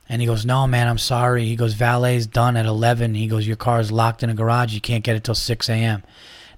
[0.08, 1.46] And he goes, No, man, I'm sorry.
[1.46, 3.16] He goes, Valet's done at 11.
[3.16, 4.74] He goes, Your car is locked in a garage.
[4.74, 6.04] You can't get it till 6 a.m.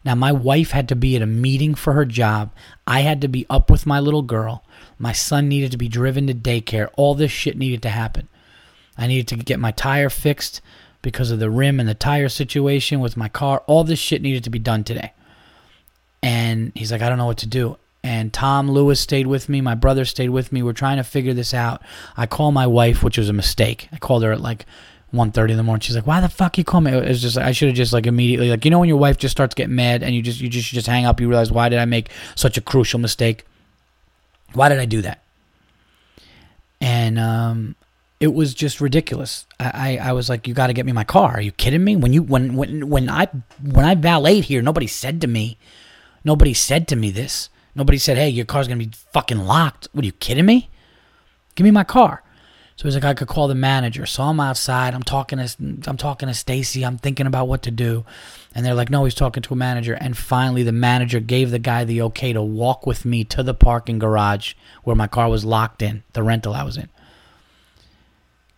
[0.04, 2.52] Now, my wife had to be at a meeting for her job.
[2.86, 4.66] I had to be up with my little girl.
[5.00, 6.90] My son needed to be driven to daycare.
[6.98, 8.28] All this shit needed to happen.
[8.98, 10.60] I needed to get my tire fixed
[11.02, 13.64] because of the rim and the tire situation with my car.
[13.68, 15.14] All this shit needed to be done today.
[16.22, 19.62] And he's like, I don't know what to do and Tom Lewis stayed with me.
[19.62, 20.62] My brother stayed with me.
[20.62, 21.82] We're trying to figure this out.
[22.18, 23.88] I call my wife, which was a mistake.
[23.94, 24.66] I called her at like
[25.14, 25.80] 1.30 in the morning.
[25.82, 28.06] She's like, "Why the fuck you call me?" It's just I should have just like
[28.06, 30.50] immediately like you know when your wife just starts getting mad and you just you
[30.50, 31.22] just you just hang up.
[31.22, 33.46] You realize why did I make such a crucial mistake?
[34.54, 35.24] Why did I do that?
[36.82, 37.76] And um,
[38.20, 39.46] it was just ridiculous.
[39.60, 41.32] I, I, I was like, you got to get me my car.
[41.32, 41.96] Are you kidding me?
[41.96, 43.28] When you when when when I
[43.62, 45.58] when I valeted here, nobody said to me,
[46.26, 47.50] nobody said to me this.
[47.76, 49.88] Nobody said, hey, your car's gonna be fucking locked.
[49.94, 50.70] What are you kidding me?
[51.56, 52.24] Give me my car.
[52.76, 54.06] So he's like, I could call the manager.
[54.06, 54.96] So I'm outside.
[54.96, 55.56] I'm talking to
[55.86, 56.84] I'm talking to Stacy.
[56.84, 58.04] I'm thinking about what to do,
[58.56, 59.94] and they're like, no, he's talking to a manager.
[59.94, 63.54] And finally, the manager gave the guy the okay to walk with me to the
[63.54, 64.54] parking garage
[64.84, 66.90] where my car was locked in, the rental I was in.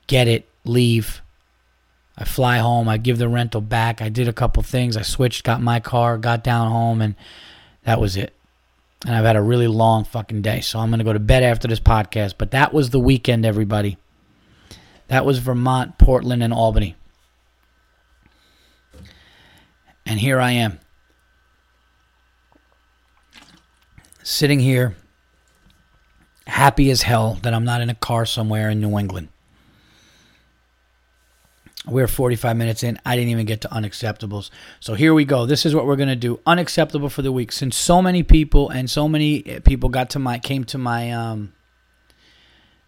[0.07, 1.21] Get it, leave.
[2.17, 2.87] I fly home.
[2.87, 4.01] I give the rental back.
[4.01, 4.95] I did a couple things.
[4.95, 7.15] I switched, got my car, got down home, and
[7.83, 8.33] that was it
[9.05, 10.61] and I've had a really long fucking day.
[10.61, 12.35] So I'm going to go to bed after this podcast.
[12.39, 13.97] But that was the weekend, everybody.
[15.09, 16.95] That was Vermont, Portland, and Albany.
[20.07, 20.79] And here I am.
[24.23, 24.95] Sitting here,
[26.47, 29.29] happy as hell that I'm not in a car somewhere in New England.
[31.87, 32.99] We're 45 minutes in.
[33.05, 34.49] I didn't even get to unacceptables.
[34.79, 35.45] So here we go.
[35.45, 36.39] This is what we're going to do.
[36.45, 37.51] Unacceptable for the week.
[37.51, 41.53] Since so many people and so many people got to my came to my um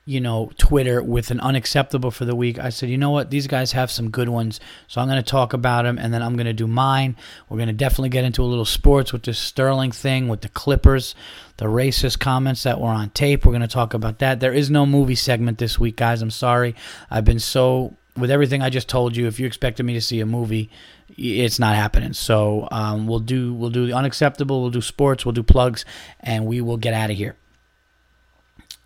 [0.07, 2.57] you know, Twitter with an unacceptable for the week.
[2.57, 3.29] I said, you know what?
[3.29, 4.61] These guys have some good ones.
[4.87, 7.17] So I'm going to talk about them and then I'm going to do mine.
[7.49, 10.49] We're going to definitely get into a little sports with this Sterling thing, with the
[10.49, 11.13] Clippers,
[11.57, 13.45] the racist comments that were on tape.
[13.45, 14.39] We're going to talk about that.
[14.39, 16.21] There is no movie segment this week, guys.
[16.21, 16.73] I'm sorry.
[17.11, 20.20] I've been so, with everything I just told you, if you expected me to see
[20.20, 20.70] a movie,
[21.18, 22.13] it's not happening.
[22.13, 25.86] So um, we'll do we'll do the unacceptable, we'll do sports, we'll do plugs,
[26.20, 27.36] and we will get out of here.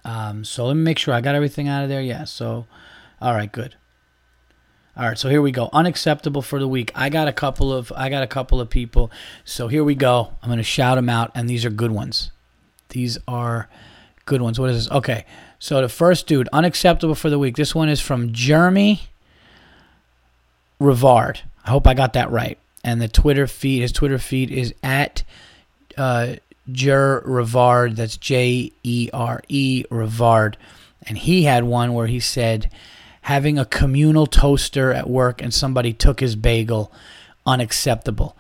[0.04, 2.02] Um, so let me make sure I got everything out of there.
[2.02, 2.24] Yeah.
[2.26, 2.66] So,
[3.22, 3.76] all right, good.
[4.98, 5.70] All right, so here we go.
[5.72, 6.92] Unacceptable for the week.
[6.94, 9.10] I got a couple of I got a couple of people.
[9.46, 10.34] So here we go.
[10.42, 12.32] I'm going to shout them out and these are good ones.
[12.90, 13.70] These are
[14.26, 14.60] good ones.
[14.60, 14.92] What is this?
[14.92, 15.26] Okay.
[15.60, 17.56] So the first dude, unacceptable for the week.
[17.56, 19.04] This one is from Jeremy
[20.82, 21.42] Rivard.
[21.64, 22.58] I hope I got that right.
[22.84, 25.24] And the Twitter feed, his Twitter feed is at
[25.96, 26.36] uh,
[26.72, 27.96] Jer Rivard.
[27.96, 30.56] That's J E R E Rivard.
[31.04, 32.72] And he had one where he said,
[33.22, 36.92] having a communal toaster at work and somebody took his bagel,
[37.46, 38.36] unacceptable.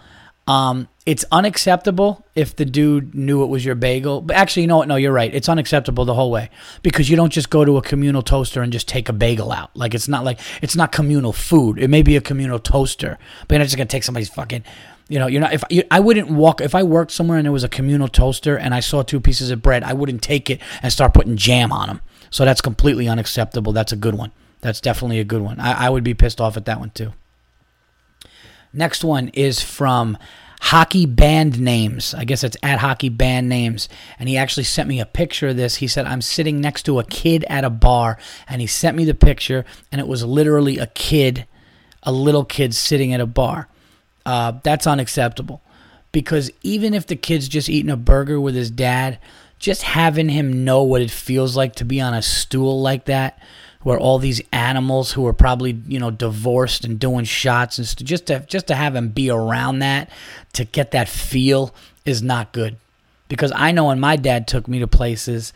[0.47, 4.21] Um, it's unacceptable if the dude knew it was your bagel.
[4.21, 4.87] But actually, you know what?
[4.87, 5.33] No, you're right.
[5.33, 6.49] It's unacceptable the whole way
[6.83, 9.75] because you don't just go to a communal toaster and just take a bagel out.
[9.75, 11.79] Like it's not like it's not communal food.
[11.79, 13.17] It may be a communal toaster,
[13.47, 14.63] but you're not just gonna take somebody's fucking.
[15.09, 15.53] You know, you're not.
[15.53, 18.57] If you, I wouldn't walk if I worked somewhere and there was a communal toaster
[18.57, 21.71] and I saw two pieces of bread, I wouldn't take it and start putting jam
[21.71, 22.01] on them.
[22.29, 23.73] So that's completely unacceptable.
[23.73, 24.31] That's a good one.
[24.61, 25.59] That's definitely a good one.
[25.59, 27.13] I, I would be pissed off at that one too.
[28.73, 30.17] Next one is from
[30.61, 32.13] hockey band names.
[32.13, 33.89] I guess it's at hockey band names.
[34.19, 35.77] And he actually sent me a picture of this.
[35.77, 38.17] He said, I'm sitting next to a kid at a bar.
[38.47, 41.47] And he sent me the picture, and it was literally a kid,
[42.03, 43.67] a little kid sitting at a bar.
[44.25, 45.61] Uh, that's unacceptable.
[46.11, 49.17] Because even if the kid's just eating a burger with his dad,
[49.59, 53.39] just having him know what it feels like to be on a stool like that
[53.83, 58.07] where all these animals who are probably you know divorced and doing shots and st-
[58.07, 60.09] just to just to have him be around that
[60.53, 61.73] to get that feel
[62.05, 62.77] is not good.
[63.27, 65.53] Because I know when my dad took me to places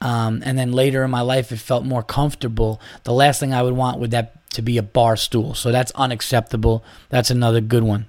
[0.00, 3.62] um, and then later in my life it felt more comfortable the last thing I
[3.62, 5.54] would want would that to be a bar stool.
[5.54, 6.82] So that's unacceptable.
[7.10, 8.06] That's another good one.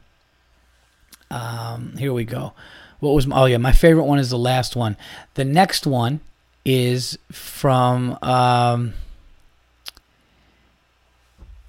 [1.30, 2.54] Um, here we go.
[3.02, 4.98] What was my, oh yeah my favorite one is the last one.
[5.36, 6.22] The next one
[6.66, 8.94] is from um,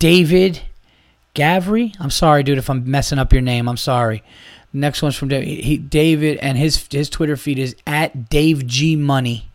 [0.00, 0.62] David
[1.34, 1.94] Gavry.
[2.00, 3.68] I'm sorry, dude, if I'm messing up your name.
[3.68, 4.24] I'm sorry.
[4.72, 6.38] Next one's from David.
[6.38, 9.48] And his his Twitter feed is at Dave G Money,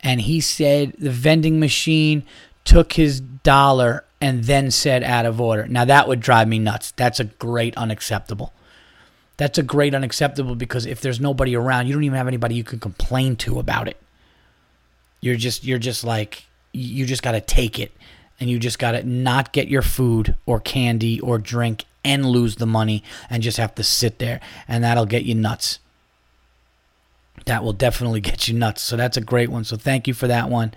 [0.00, 2.22] and he said the vending machine
[2.64, 5.66] took his dollar and then said out of order.
[5.66, 6.92] Now that would drive me nuts.
[6.92, 8.52] That's a great unacceptable.
[9.38, 12.64] That's a great unacceptable because if there's nobody around, you don't even have anybody you
[12.64, 13.96] can complain to about it.
[15.20, 17.92] You're just you're just like you just got to take it
[18.40, 22.56] and you just got to not get your food or candy or drink and lose
[22.56, 25.78] the money and just have to sit there and that'll get you nuts.
[27.46, 28.82] That will definitely get you nuts.
[28.82, 29.64] So that's a great one.
[29.64, 30.72] So thank you for that one.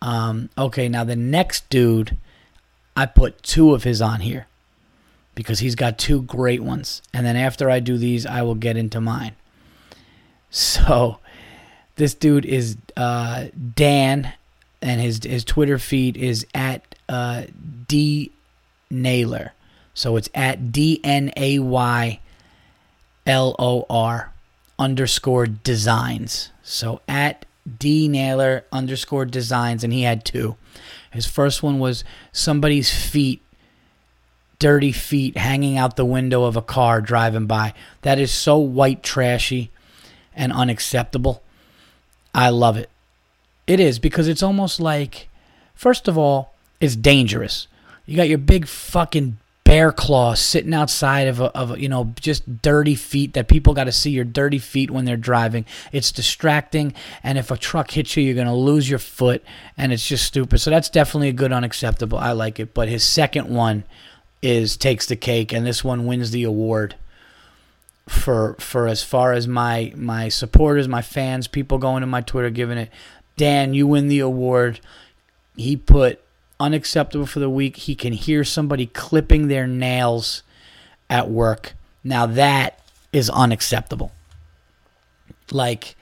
[0.00, 2.16] Um, okay now the next dude
[2.96, 4.48] i put two of his on here
[5.36, 7.02] because he's got two great ones.
[7.14, 9.36] And then after i do these i will get into mine.
[10.50, 11.18] So
[11.96, 14.32] this dude is uh, dan
[14.80, 17.44] and his his twitter feed is at uh,
[17.86, 18.32] D
[18.90, 19.52] Naylor.
[19.94, 22.20] So it's at D N A Y
[23.26, 24.32] L O R
[24.78, 26.50] underscore designs.
[26.62, 27.44] So at
[27.78, 30.56] D Naylor underscore designs, and he had two.
[31.12, 33.42] His first one was somebody's feet,
[34.58, 37.74] dirty feet hanging out the window of a car driving by.
[38.00, 39.70] That is so white trashy
[40.34, 41.42] and unacceptable.
[42.34, 42.88] I love it.
[43.66, 45.28] It is because it's almost like,
[45.74, 46.51] first of all,
[46.82, 47.68] it's dangerous.
[48.06, 52.12] You got your big fucking bear claw sitting outside of a, of a, you know
[52.20, 55.64] just dirty feet that people got to see your dirty feet when they're driving.
[55.92, 59.44] It's distracting and if a truck hits you you're going to lose your foot
[59.78, 60.58] and it's just stupid.
[60.58, 62.74] So that's definitely a good unacceptable i like it.
[62.74, 63.84] But his second one
[64.42, 66.96] is takes the cake and this one wins the award
[68.08, 72.50] for for as far as my my supporters my fans people going to my twitter
[72.50, 72.90] giving it
[73.36, 74.80] dan you win the award.
[75.56, 76.20] He put
[76.62, 77.76] unacceptable for the week.
[77.76, 80.42] He can hear somebody clipping their nails
[81.10, 81.74] at work.
[82.04, 82.78] Now that
[83.12, 84.12] is unacceptable.
[85.50, 85.96] Like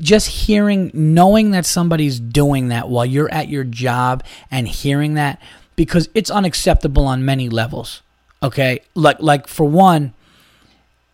[0.00, 5.42] just hearing knowing that somebody's doing that while you're at your job and hearing that
[5.74, 8.02] because it's unacceptable on many levels.
[8.42, 8.82] Okay?
[8.94, 10.14] Like like for one,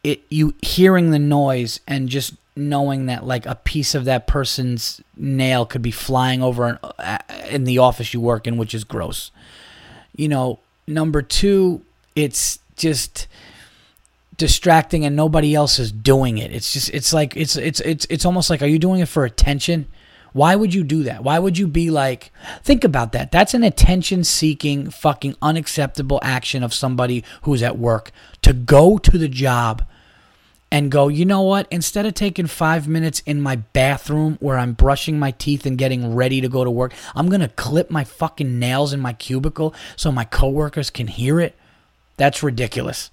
[0.04, 5.02] it you hearing the noise and just knowing that like a piece of that person's
[5.16, 9.30] nail could be flying over uh, in the office you work in, which is gross.
[10.16, 11.82] You know, number two,
[12.14, 13.28] it's just
[14.38, 16.52] distracting and nobody else is doing it.
[16.52, 19.24] It's just it's like it's it's it's it's almost like are you doing it for
[19.24, 19.86] attention?
[20.32, 21.24] Why would you do that?
[21.24, 22.32] Why would you be like
[22.62, 23.30] think about that.
[23.30, 29.18] That's an attention seeking fucking unacceptable action of somebody who's at work to go to
[29.18, 29.82] the job
[30.70, 31.68] and go, you know what?
[31.70, 36.14] Instead of taking five minutes in my bathroom where I'm brushing my teeth and getting
[36.14, 39.74] ready to go to work, I'm going to clip my fucking nails in my cubicle
[39.94, 41.54] so my coworkers can hear it.
[42.16, 43.10] That's ridiculous.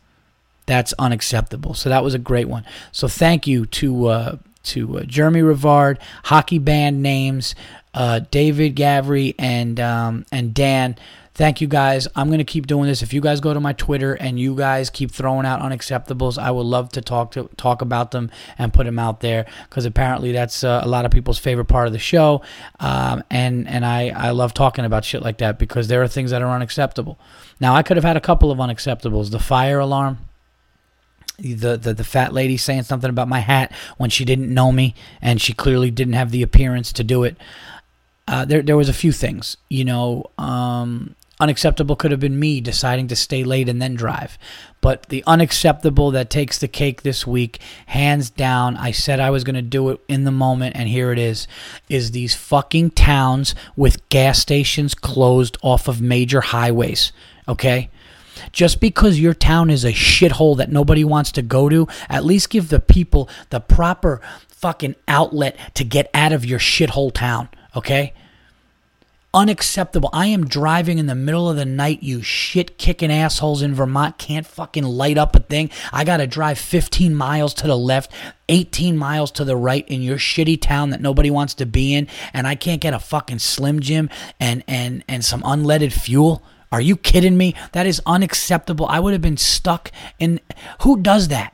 [0.66, 1.74] That's unacceptable.
[1.74, 2.66] So that was a great one.
[2.92, 7.54] So thank you to uh, to uh, Jeremy Rivard, hockey band names,
[7.94, 10.96] uh, David Gavry, and um, and Dan
[11.36, 12.08] Thank you guys.
[12.16, 13.02] I'm going to keep doing this.
[13.02, 16.52] If you guys go to my Twitter and you guys keep throwing out unacceptables, I
[16.52, 18.30] would love to talk to talk about them
[18.60, 21.88] and put them out there because apparently that's uh, a lot of people's favorite part
[21.88, 22.44] of the show.
[22.80, 26.30] Um, and and I I love talking about shit like that because there are things
[26.30, 27.18] that are unacceptable.
[27.60, 29.32] Now I could have had a couple of unacceptables.
[29.32, 30.20] The fire alarm
[31.40, 34.94] the, the the fat lady saying something about my hat when she didn't know me
[35.20, 37.38] and she clearly didn't have the appearance to do it.
[38.28, 40.30] Uh, there there was a few things, you know.
[40.38, 44.38] Um, Unacceptable could have been me deciding to stay late and then drive.
[44.80, 49.44] But the unacceptable that takes the cake this week, hands down, I said I was
[49.44, 51.46] going to do it in the moment, and here it is,
[51.90, 57.12] is these fucking towns with gas stations closed off of major highways.
[57.46, 57.90] Okay?
[58.54, 62.50] Just because your town is a shithole that nobody wants to go to, at least
[62.50, 67.50] give the people the proper fucking outlet to get out of your shithole town.
[67.76, 68.14] Okay?
[69.34, 70.10] Unacceptable.
[70.14, 74.18] I am driving in the middle of the night, you shit kicking assholes in Vermont
[74.18, 75.72] can't fucking light up a thing.
[75.92, 78.12] I got to drive 15 miles to the left,
[78.50, 82.08] 18 miles to the right in your shitty town that nobody wants to be in,
[82.34, 84.10] and I can't get a fucking Slim Jim
[84.40, 86.44] and, and, and some unleaded fuel.
[86.72, 87.54] Are you kidding me?
[87.74, 88.88] That is unacceptable.
[88.88, 90.40] I would have been stuck in.
[90.82, 91.53] Who does that?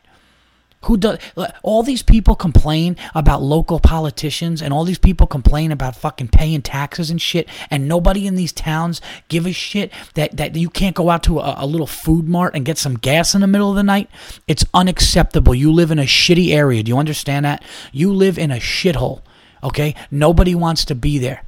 [0.84, 1.20] Who does
[1.62, 6.62] all these people complain about local politicians and all these people complain about fucking paying
[6.62, 10.96] taxes and shit and nobody in these towns give a shit that, that you can't
[10.96, 13.70] go out to a, a little food mart and get some gas in the middle
[13.70, 14.10] of the night?
[14.48, 15.54] It's unacceptable.
[15.54, 16.82] You live in a shitty area.
[16.82, 17.62] Do you understand that?
[17.92, 19.22] You live in a shithole.
[19.62, 19.96] Okay?
[20.10, 21.44] Nobody wants to be there.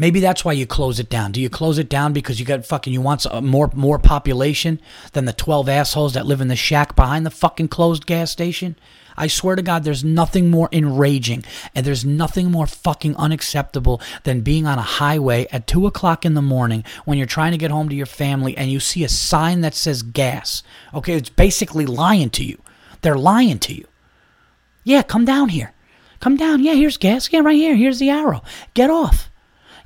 [0.00, 1.30] Maybe that's why you close it down.
[1.30, 4.80] Do you close it down because you got fucking you want uh, more more population
[5.12, 8.76] than the 12 assholes that live in the shack behind the fucking closed gas station?
[9.18, 11.44] I swear to God, there's nothing more enraging
[11.74, 16.32] and there's nothing more fucking unacceptable than being on a highway at 2 o'clock in
[16.32, 19.08] the morning when you're trying to get home to your family and you see a
[19.10, 20.62] sign that says gas.
[20.94, 22.58] Okay, it's basically lying to you.
[23.02, 23.86] They're lying to you.
[24.82, 25.74] Yeah, come down here.
[26.20, 26.62] Come down.
[26.62, 27.30] Yeah, here's gas.
[27.30, 27.76] Yeah, right here.
[27.76, 28.42] Here's the arrow.
[28.72, 29.29] Get off.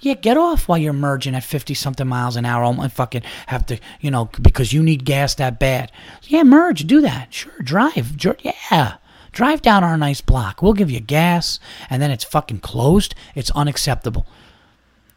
[0.05, 3.65] Yeah, get off while you're merging at 50 something miles an hour and fucking have
[3.67, 5.91] to, you know, because you need gas that bad.
[6.25, 7.33] Yeah, merge, do that.
[7.33, 8.15] Sure, drive.
[8.43, 8.97] Yeah.
[9.33, 10.61] Drive down our nice block.
[10.61, 13.15] We'll give you gas, and then it's fucking closed.
[13.35, 14.27] It's unacceptable.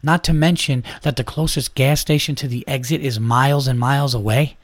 [0.02, 4.14] Not to mention that the closest gas station to the exit is miles and miles
[4.14, 4.56] away.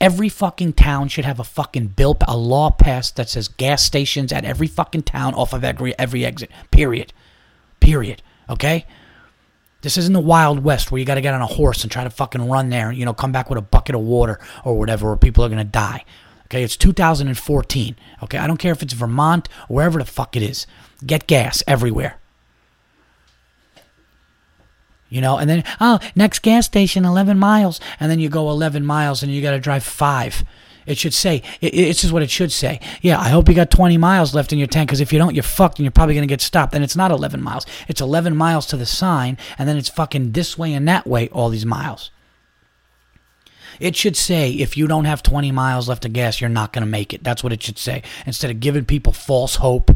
[0.00, 4.32] Every fucking town should have a fucking bill, a law passed that says gas stations
[4.32, 6.52] at every fucking town off of every every exit.
[6.70, 7.12] Period.
[7.80, 8.22] Period.
[8.48, 8.86] Okay?
[9.82, 12.02] This isn't the Wild West where you got to get on a horse and try
[12.02, 15.10] to fucking run there, you know, come back with a bucket of water or whatever,
[15.10, 16.04] or people are going to die.
[16.46, 17.96] Okay, it's 2014.
[18.22, 20.66] Okay, I don't care if it's Vermont or wherever the fuck it is.
[21.06, 22.18] Get gas everywhere.
[25.10, 27.80] You know, and then, oh, next gas station, 11 miles.
[28.00, 30.44] And then you go 11 miles and you got to drive five.
[30.88, 32.80] It should say, it's just what it should say.
[33.02, 35.34] Yeah, I hope you got 20 miles left in your tank because if you don't,
[35.34, 36.74] you're fucked and you're probably going to get stopped.
[36.74, 37.66] And it's not 11 miles.
[37.88, 41.28] It's 11 miles to the sign and then it's fucking this way and that way
[41.28, 42.10] all these miles.
[43.78, 46.84] It should say if you don't have 20 miles left of gas, you're not going
[46.84, 47.22] to make it.
[47.22, 48.02] That's what it should say.
[48.26, 49.90] Instead of giving people false hope.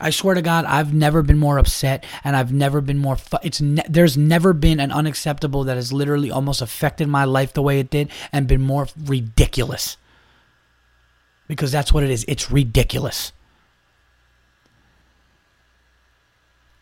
[0.00, 3.16] I swear to God, I've never been more upset, and I've never been more.
[3.16, 7.52] Fu- it's ne- there's never been an unacceptable that has literally almost affected my life
[7.52, 9.96] the way it did, and been more ridiculous.
[11.46, 12.24] Because that's what it is.
[12.26, 13.32] It's ridiculous.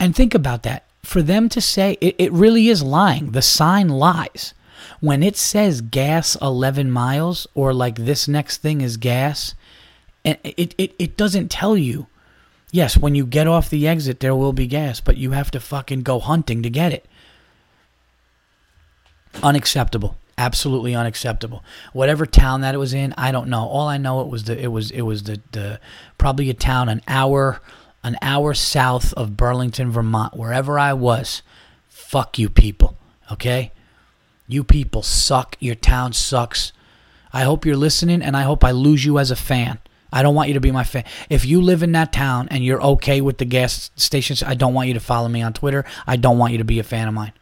[0.01, 0.85] And think about that.
[1.03, 3.33] For them to say it, it really is lying.
[3.33, 4.55] The sign lies
[5.01, 9.55] when it says gas 11 miles or like this next thing is gas,
[10.25, 12.07] and it, it, it doesn't tell you,
[12.73, 15.61] yes, when you get off the exit, there will be gas, but you have to
[15.61, 17.07] fucking go hunting to get it.
[19.41, 20.17] Unacceptable.
[20.37, 21.63] Absolutely unacceptable.
[21.93, 23.69] Whatever town that it was in, I don't know.
[23.69, 25.79] All I know it was the it was it was the, the
[26.19, 27.61] probably a town an hour
[28.03, 31.43] an hour south of Burlington, Vermont, wherever I was.
[31.89, 32.97] Fuck you people.
[33.31, 33.73] Okay?
[34.49, 35.57] You people suck.
[35.61, 36.73] Your town sucks.
[37.33, 39.79] I hope you're listening and I hope I lose you as a fan.
[40.13, 41.05] I don't want you to be my fan.
[41.31, 44.75] If you live in that town and you're okay with the gas stations, I don't
[44.75, 45.85] want you to follow me on Twitter.
[46.07, 47.33] I don't want you to be a fan of mine.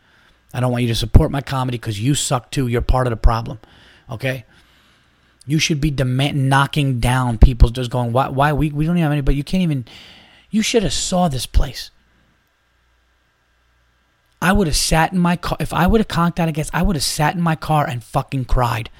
[0.54, 2.68] I don't want you to support my comedy because you suck too.
[2.68, 3.58] You're part of the problem.
[4.08, 4.44] Okay?
[5.46, 9.02] You should be demand- knocking down people just going, why, why we, we don't even
[9.02, 9.84] have any, but you can't even,
[10.50, 11.90] you should have saw this place.
[14.42, 15.58] I would have sat in my car.
[15.60, 17.86] If I would have conked out a gas, I would have sat in my car
[17.86, 18.90] and fucking cried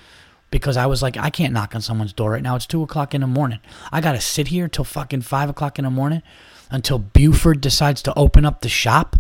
[0.51, 2.57] because I was like, I can't knock on someone's door right now.
[2.57, 3.61] It's two o'clock in the morning.
[3.93, 6.23] I got to sit here till fucking five o'clock in the morning
[6.71, 9.17] until Buford decides to open up the shop.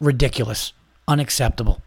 [0.00, 0.72] Ridiculous.
[1.06, 1.82] Unacceptable.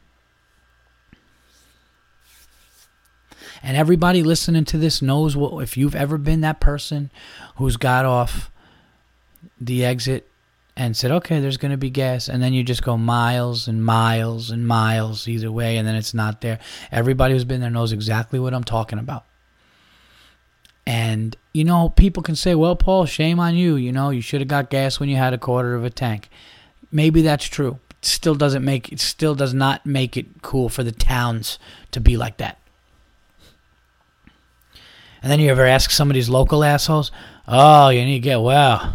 [3.62, 7.10] And everybody listening to this knows what, if you've ever been that person
[7.56, 8.52] who's got off
[9.60, 10.30] the exit
[10.78, 12.28] and said, okay, there's going to be gas.
[12.28, 16.14] And then you just go miles and miles and miles either way, and then it's
[16.14, 16.60] not there.
[16.92, 19.26] Everybody who's been there knows exactly what I'm talking about.
[20.86, 23.76] And, you know, people can say, well, Paul, shame on you.
[23.76, 26.30] You know, you should have got gas when you had a quarter of a tank.
[26.92, 27.80] Maybe that's true.
[27.92, 31.58] It still doesn't make it still does not make it cool for the towns
[31.92, 32.60] to be like that.
[35.24, 37.12] And then you ever ask some of these local assholes,
[37.48, 38.94] oh, you need to get well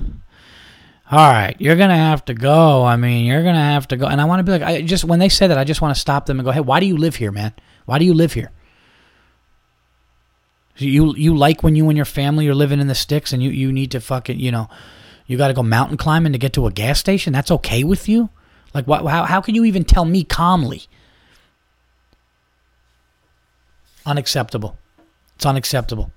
[1.13, 2.85] all right, you're gonna have to go.
[2.85, 4.07] I mean, you're gonna have to go.
[4.07, 5.93] And I want to be like, I just when they say that, I just want
[5.95, 7.53] to stop them and go, hey, why do you live here, man?
[7.85, 8.53] Why do you live here?
[10.77, 13.51] You you like when you and your family are living in the sticks and you
[13.51, 14.69] you need to fucking you know,
[15.27, 17.33] you got to go mountain climbing to get to a gas station.
[17.33, 18.31] That's okay with you?
[18.73, 19.05] Like, what?
[19.05, 20.85] How how can you even tell me calmly?
[24.07, 24.79] Unacceptable.
[25.35, 26.13] It's unacceptable.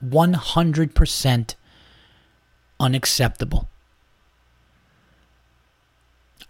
[0.00, 1.56] One hundred percent
[2.80, 3.68] unacceptable.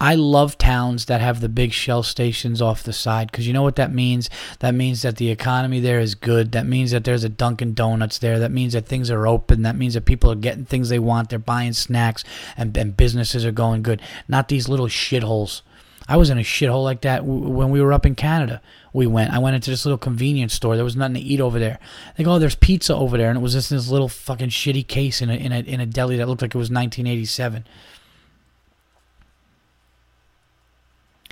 [0.01, 3.63] I love towns that have the big shell stations off the side because you know
[3.63, 4.29] what that means?
[4.59, 6.53] That means that the economy there is good.
[6.53, 8.39] That means that there's a Dunkin' Donuts there.
[8.39, 9.63] That means that things are open.
[9.63, 11.31] That means that people are getting things they want.
[11.31, 12.25] They're buying snacks
[12.57, 14.03] and, and businesses are going good.
[14.27, 15.63] Not these little shitholes.
[16.09, 18.61] I was in a shithole like that when we were up in Canada.
[18.95, 19.33] We went.
[19.33, 20.77] I went into this little convenience store.
[20.77, 21.81] There was nothing to eat over there.
[22.17, 24.87] They go, oh, there's pizza over there, and it was just this little fucking shitty
[24.87, 27.65] case in a in a in a deli that looked like it was 1987.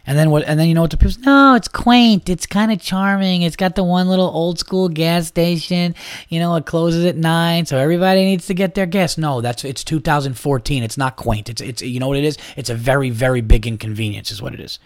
[0.05, 0.43] And then what?
[0.45, 1.23] And then you know what the people?
[1.23, 2.29] No, it's quaint.
[2.29, 3.43] It's kind of charming.
[3.43, 5.95] It's got the one little old school gas station.
[6.29, 9.17] You know, it closes at nine, so everybody needs to get their gas.
[9.17, 10.83] No, that's it's 2014.
[10.83, 11.49] It's not quaint.
[11.49, 12.37] It's it's you know what it is?
[12.57, 14.81] It's a very very big inconvenience, is what it is.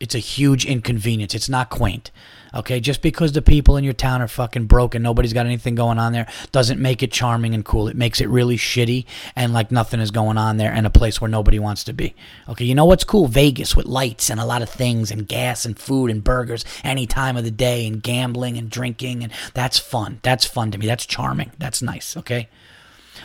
[0.00, 1.34] It's a huge inconvenience.
[1.34, 2.10] It's not quaint.
[2.54, 5.98] Okay, just because the people in your town are fucking broken, nobody's got anything going
[5.98, 7.86] on there, doesn't make it charming and cool.
[7.86, 9.04] It makes it really shitty
[9.36, 12.14] and like nothing is going on there and a place where nobody wants to be.
[12.48, 13.28] Okay, you know what's cool?
[13.28, 17.06] Vegas with lights and a lot of things and gas and food and burgers any
[17.06, 20.18] time of the day and gambling and drinking and that's fun.
[20.22, 20.86] That's fun to me.
[20.86, 21.52] That's charming.
[21.58, 22.16] That's nice.
[22.16, 22.48] Okay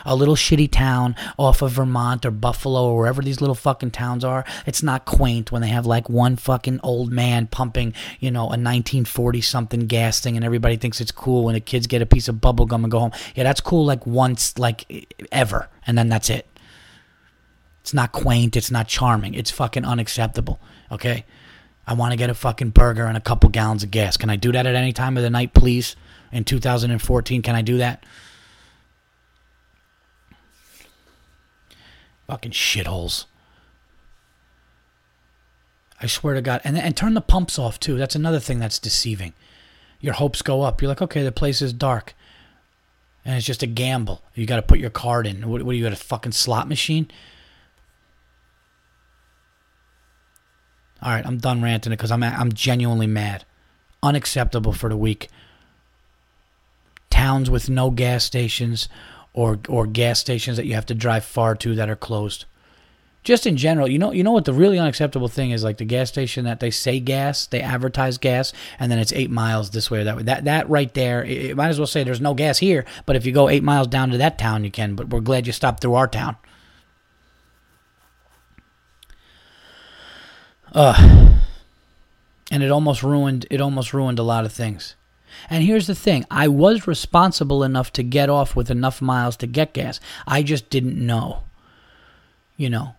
[0.06, 4.24] a little shitty town off of Vermont or Buffalo or wherever these little fucking towns
[4.24, 4.44] are.
[4.64, 8.56] It's not quaint when they have like one fucking old man pumping, you know, a
[8.56, 12.28] 1940 something gas thing and everybody thinks it's cool when the kids get a piece
[12.28, 13.12] of bubble gum and go home.
[13.34, 15.68] Yeah, that's cool like once, like ever.
[15.86, 16.46] And then that's it.
[17.80, 18.56] It's not quaint.
[18.56, 19.34] It's not charming.
[19.34, 20.60] It's fucking unacceptable.
[20.90, 21.24] Okay?
[21.86, 24.16] I want to get a fucking burger and a couple gallons of gas.
[24.16, 25.94] Can I do that at any time of the night, please?
[26.32, 28.04] In 2014, can I do that?
[32.26, 33.26] Fucking shitholes.
[36.00, 36.60] I swear to God.
[36.64, 37.96] And, and turn the pumps off, too.
[37.96, 39.32] That's another thing that's deceiving.
[40.00, 40.82] Your hopes go up.
[40.82, 42.14] You're like, okay, the place is dark.
[43.24, 44.22] And it's just a gamble.
[44.34, 45.48] You got to put your card in.
[45.48, 47.10] What, what you got, a fucking slot machine?
[51.02, 53.44] All right, I'm done ranting it because I'm I'm genuinely mad.
[54.02, 55.28] Unacceptable for the week.
[57.10, 58.88] Towns with no gas stations,
[59.36, 62.46] or or gas stations that you have to drive far to that are closed.
[63.22, 65.84] Just in general, you know, you know what the really unacceptable thing is, like the
[65.84, 69.90] gas station that they say gas, they advertise gas, and then it's eight miles this
[69.90, 70.22] way or that way.
[70.22, 73.14] That that right there, it, it might as well say there's no gas here, but
[73.14, 74.94] if you go eight miles down to that town, you can.
[74.94, 76.36] But we're glad you stopped through our town.
[80.72, 81.34] Uh,
[82.50, 84.94] and it almost ruined it almost ruined a lot of things.
[85.50, 89.46] And here's the thing, I was responsible enough to get off with enough miles to
[89.46, 90.00] get gas.
[90.26, 91.42] I just didn't know.
[92.56, 92.94] You know,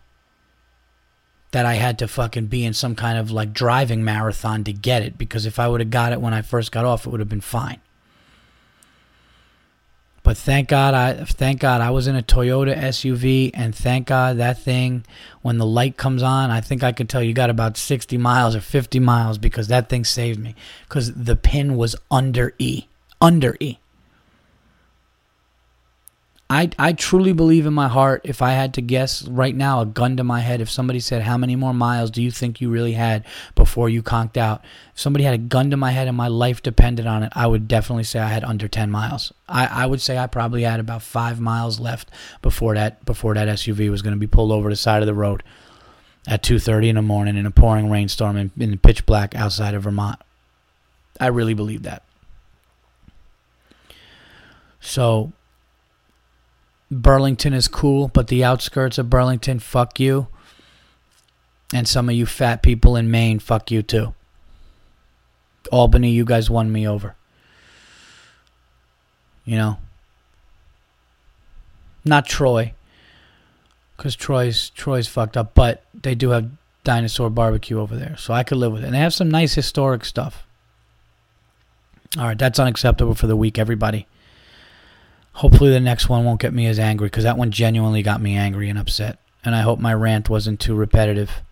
[1.51, 5.01] that I had to fucking be in some kind of like driving marathon to get
[5.01, 7.19] it because if I would have got it when I first got off, it would
[7.19, 7.81] have been fine.
[10.27, 14.39] But thank God I thank God I was in a Toyota SUV and thank God
[14.39, 15.05] that thing
[15.41, 18.53] when the light comes on, I think I could tell you got about 60 miles
[18.53, 20.53] or 50 miles because that thing saved me
[20.89, 22.87] cuz the pin was under E.
[23.21, 23.77] Under E.
[26.49, 29.85] I, I truly believe in my heart, if I had to guess right now, a
[29.85, 32.69] gun to my head, if somebody said, How many more miles do you think you
[32.69, 34.63] really had before you conked out?
[34.93, 37.47] If somebody had a gun to my head and my life depended on it, I
[37.47, 39.33] would definitely say I had under 10 miles.
[39.49, 42.09] I, I would say I probably had about five miles left
[42.41, 45.13] before that before that SUV was going to be pulled over the side of the
[45.13, 45.43] road
[46.27, 49.83] at 2.30 in the morning in a pouring rainstorm in, in pitch black outside of
[49.83, 50.19] Vermont.
[51.19, 52.03] I really believe that.
[54.79, 55.33] So
[56.89, 60.27] Burlington is cool, but the outskirts of Burlington, fuck you.
[61.73, 64.13] And some of you fat people in Maine, fuck you too.
[65.71, 67.15] Albany, you guys won me over.
[69.43, 69.77] You know?
[72.05, 72.73] Not Troy.
[73.97, 76.51] Because Troy's Troy's fucked up, but they do have
[76.83, 78.85] dinosaur barbecue over there, so I could live with it.
[78.85, 80.45] And they have some nice historic stuff.
[82.17, 84.07] All right, that's unacceptable for the week, everybody.
[85.37, 88.35] Hopefully, the next one won't get me as angry because that one genuinely got me
[88.35, 89.19] angry and upset.
[89.45, 91.43] And I hope my rant wasn't too repetitive.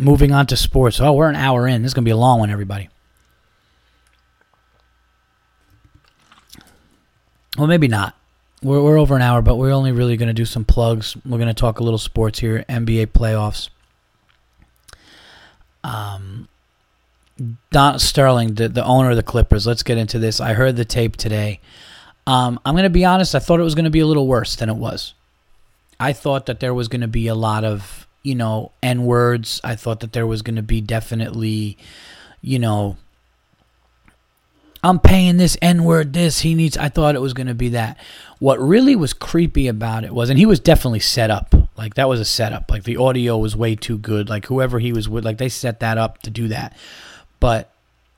[0.00, 0.98] Moving on to sports.
[0.98, 1.82] Oh, we're an hour in.
[1.82, 2.88] This is going to be a long one, everybody.
[7.58, 8.16] Well, maybe not.
[8.62, 11.18] We're, we're over an hour, but we're only really going to do some plugs.
[11.22, 13.68] We're going to talk a little sports here NBA playoffs.
[15.84, 16.48] Um,
[17.70, 19.66] Don Sterling, the, the owner of the Clippers.
[19.66, 20.40] Let's get into this.
[20.40, 21.60] I heard the tape today.
[22.26, 23.34] Um, I'm going to be honest.
[23.34, 25.14] I thought it was going to be a little worse than it was.
[25.98, 29.60] I thought that there was going to be a lot of, you know, N words.
[29.64, 31.76] I thought that there was going to be definitely,
[32.40, 32.96] you know,
[34.82, 36.76] I'm paying this N word, this, he needs.
[36.76, 37.98] I thought it was going to be that.
[38.38, 41.54] What really was creepy about it was, and he was definitely set up.
[41.76, 42.70] Like, that was a setup.
[42.70, 44.28] Like, the audio was way too good.
[44.28, 46.76] Like, whoever he was with, like, they set that up to do that
[47.44, 47.68] but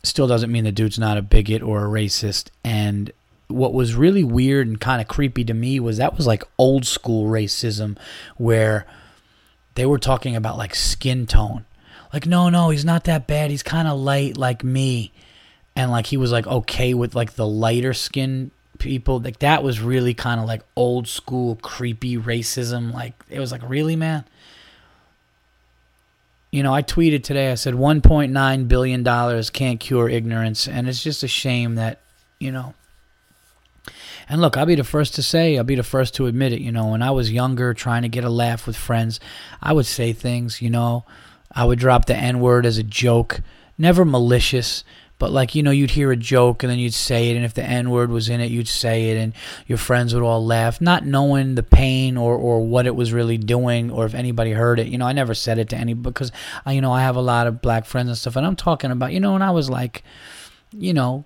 [0.04, 2.46] still doesn't mean the dude's not a bigot or a racist.
[2.62, 3.10] And
[3.48, 6.86] what was really weird and kind of creepy to me was that was like old
[6.86, 7.98] school racism
[8.36, 8.86] where
[9.74, 11.64] they were talking about like skin tone.
[12.12, 13.50] Like, no, no, he's not that bad.
[13.50, 15.10] He's kind of light like me.
[15.74, 19.18] And like he was like okay with like the lighter skin people.
[19.18, 22.94] Like that was really kind of like old school creepy racism.
[22.94, 24.24] Like it was like, really, man?
[26.56, 30.66] You know, I tweeted today, I said $1.9 billion can't cure ignorance.
[30.66, 32.00] And it's just a shame that,
[32.38, 32.72] you know,
[34.28, 36.62] and look, I'll be the first to say, I'll be the first to admit it.
[36.62, 39.20] You know, when I was younger, trying to get a laugh with friends,
[39.62, 41.04] I would say things, you know,
[41.52, 43.40] I would drop the N word as a joke,
[43.76, 44.82] never malicious,
[45.18, 47.54] but like you know, you'd hear a joke and then you'd say it, and if
[47.54, 49.32] the N word was in it, you'd say it, and
[49.66, 53.38] your friends would all laugh, not knowing the pain or or what it was really
[53.38, 54.88] doing, or if anybody heard it.
[54.88, 56.32] You know, I never said it to any because
[56.64, 58.90] I, you know, I have a lot of black friends and stuff, and I'm talking
[58.90, 60.02] about, you know, when I was like,
[60.72, 61.24] you know,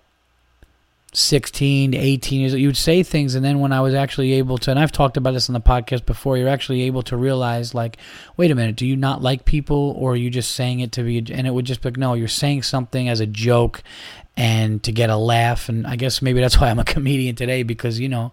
[1.13, 4.35] 16 to 18 years old, you would say things and then when i was actually
[4.35, 7.17] able to and i've talked about this on the podcast before you're actually able to
[7.17, 7.97] realize like
[8.37, 11.03] wait a minute do you not like people or are you just saying it to
[11.03, 13.83] be and it would just be like no you're saying something as a joke
[14.37, 17.65] and to get a laugh and i guess maybe that's why i'm a comedian today
[17.65, 18.31] because you know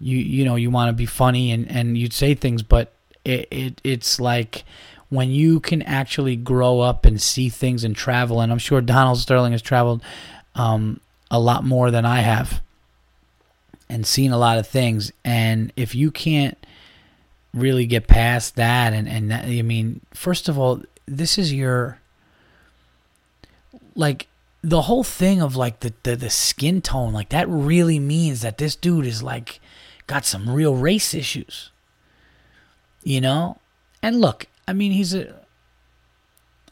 [0.00, 2.92] you you know you want to be funny and and you'd say things, but
[3.24, 4.64] it, it it's like
[5.08, 9.18] when you can actually grow up and see things and travel, and I'm sure Donald
[9.18, 10.02] Sterling has traveled
[10.54, 11.00] um,
[11.30, 12.62] a lot more than I have
[13.88, 15.12] and seen a lot of things.
[15.24, 16.58] And if you can't
[17.54, 22.00] really get past that, and and that, I mean, first of all, this is your
[23.94, 24.28] like
[24.62, 28.58] the whole thing of like the, the the skin tone, like that really means that
[28.58, 29.60] this dude is like
[30.06, 31.70] got some real race issues.
[33.02, 33.58] You know?
[34.02, 35.34] And look, I mean, he's a.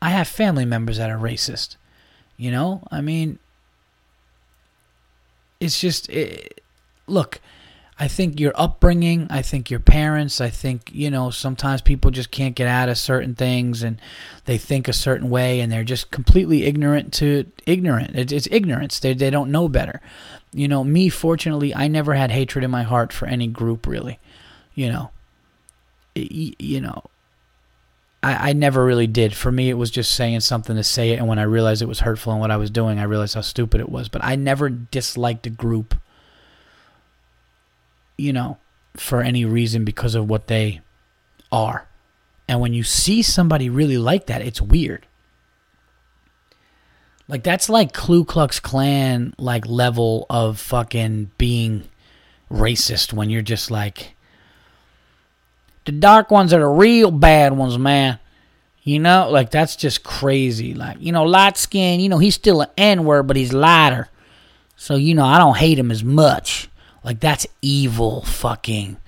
[0.03, 1.77] I have family members that are racist.
[2.37, 2.83] You know?
[2.91, 3.39] I mean,
[5.61, 6.09] it's just.
[6.11, 6.63] It,
[7.07, 7.41] look,
[7.99, 12.31] I think your upbringing, I think your parents, I think, you know, sometimes people just
[12.31, 13.99] can't get out of certain things and
[14.45, 18.15] they think a certain way and they're just completely ignorant to ignorant.
[18.15, 19.01] It's, it's ignorance.
[19.01, 20.03] They, they don't know better.
[20.53, 24.19] You know, me, fortunately, I never had hatred in my heart for any group, really.
[24.75, 25.11] You know,
[26.15, 27.05] you know,
[28.27, 29.35] I, I never really did.
[29.35, 31.19] For me, it was just saying something to say it.
[31.19, 33.41] And when I realized it was hurtful and what I was doing, I realized how
[33.41, 34.09] stupid it was.
[34.09, 35.95] But I never disliked a group
[38.17, 38.59] you know,
[38.95, 40.81] for any reason because of what they
[41.53, 41.87] are.
[42.49, 45.07] And when you see somebody really like that, it's weird.
[47.29, 51.85] Like that's like Ku Klux Klan like level of fucking being
[52.51, 54.15] racist when you're just like
[55.87, 58.19] the dark ones are the real bad ones, man.
[58.83, 60.75] You know, like that's just crazy.
[60.75, 64.09] Like, you know, light skin, you know, he's still an N word, but he's lighter.
[64.77, 66.69] So, you know, I don't hate him as much.
[67.03, 68.99] Like that's evil fucking.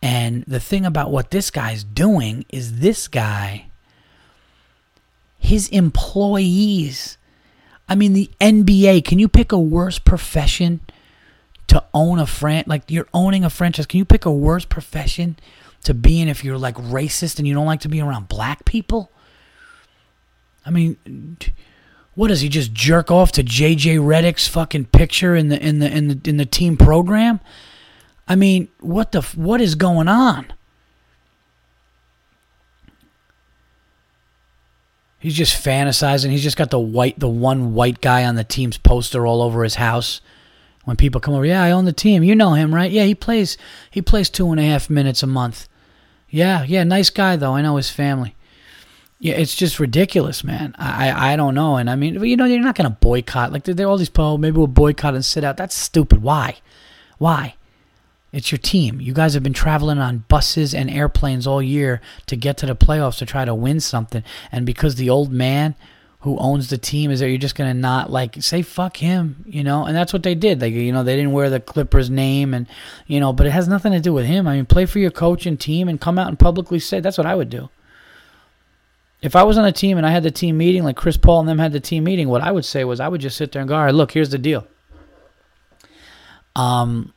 [0.00, 3.66] And the thing about what this guy's doing is this guy
[5.38, 7.18] his employees
[7.88, 10.80] I mean the NBA, can you pick a worse profession
[11.66, 13.86] to own a fran like you're owning a franchise?
[13.86, 15.36] Can you pick a worse profession
[15.84, 18.64] to be in if you're like racist and you don't like to be around black
[18.64, 19.10] people?
[20.64, 21.36] I mean,
[22.14, 25.90] what does he just jerk off to JJ Redick's fucking picture in the in the
[25.90, 27.40] in the in the team program?
[28.28, 30.52] I mean, what the what is going on?
[35.18, 36.30] He's just fantasizing.
[36.30, 39.62] He's just got the white the one white guy on the team's poster all over
[39.62, 40.20] his house.
[40.84, 42.24] When people come over, yeah, I own the team.
[42.24, 42.90] You know him, right?
[42.90, 43.56] Yeah, he plays
[43.90, 45.68] he plays two and a half minutes a month.
[46.32, 47.52] Yeah, yeah, nice guy though.
[47.54, 48.34] I know his family.
[49.20, 50.74] Yeah, it's just ridiculous, man.
[50.78, 53.52] I I don't know, and I mean, you know, you're not gonna boycott.
[53.52, 54.38] Like there are all these people.
[54.38, 55.58] Maybe we'll boycott and sit out.
[55.58, 56.22] That's stupid.
[56.22, 56.56] Why?
[57.18, 57.54] Why?
[58.32, 58.98] It's your team.
[58.98, 62.74] You guys have been traveling on buses and airplanes all year to get to the
[62.74, 65.74] playoffs to try to win something, and because the old man
[66.22, 69.62] who owns the team is that you're just gonna not like say fuck him, you
[69.62, 69.84] know?
[69.84, 70.60] And that's what they did.
[70.60, 72.66] Like you know, they didn't wear the Clippers name, and
[73.06, 74.48] you know, but it has nothing to do with him.
[74.48, 77.18] I mean, play for your coach and team, and come out and publicly say that's
[77.18, 77.68] what I would do
[79.22, 81.40] if I was on a team and I had the team meeting, like Chris Paul
[81.40, 83.52] and them had the team meeting, what I would say was I would just sit
[83.52, 84.66] there and go, all right, look, here's the deal.
[86.56, 87.14] Um,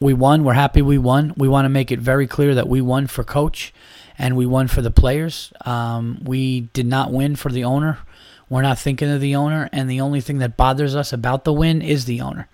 [0.00, 0.44] we won.
[0.44, 1.32] We're happy we won.
[1.36, 3.72] We want to make it very clear that we won for coach
[4.18, 5.52] and we won for the players.
[5.64, 7.98] Um, we did not win for the owner.
[8.50, 11.52] We're not thinking of the owner, and the only thing that bothers us about the
[11.52, 12.48] win is the owner.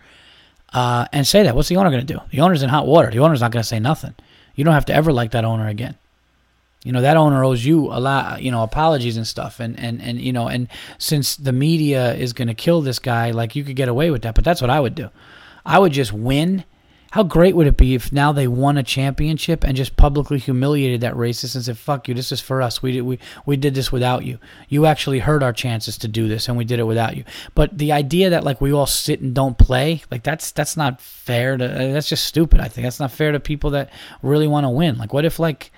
[0.72, 1.54] Uh, and say that.
[1.54, 2.20] What's the owner going to do?
[2.30, 3.10] The owner's in hot water.
[3.10, 4.14] The owner's not going to say nothing.
[4.56, 5.96] You don't have to ever like that owner again
[6.84, 10.00] you know that owner owes you a lot you know apologies and stuff and and
[10.00, 10.68] and you know and
[10.98, 14.22] since the media is going to kill this guy like you could get away with
[14.22, 15.10] that but that's what i would do
[15.66, 16.62] i would just win
[17.14, 21.00] how great would it be if now they won a championship and just publicly humiliated
[21.02, 22.82] that racist and said fuck you this is for us.
[22.82, 24.40] We did we, we did this without you.
[24.68, 27.22] You actually hurt our chances to do this and we did it without you.
[27.54, 31.00] But the idea that like we all sit and don't play like that's that's not
[31.00, 32.84] fair to that's just stupid i think.
[32.84, 33.90] That's not fair to people that
[34.20, 34.98] really want to win.
[34.98, 35.70] Like what if like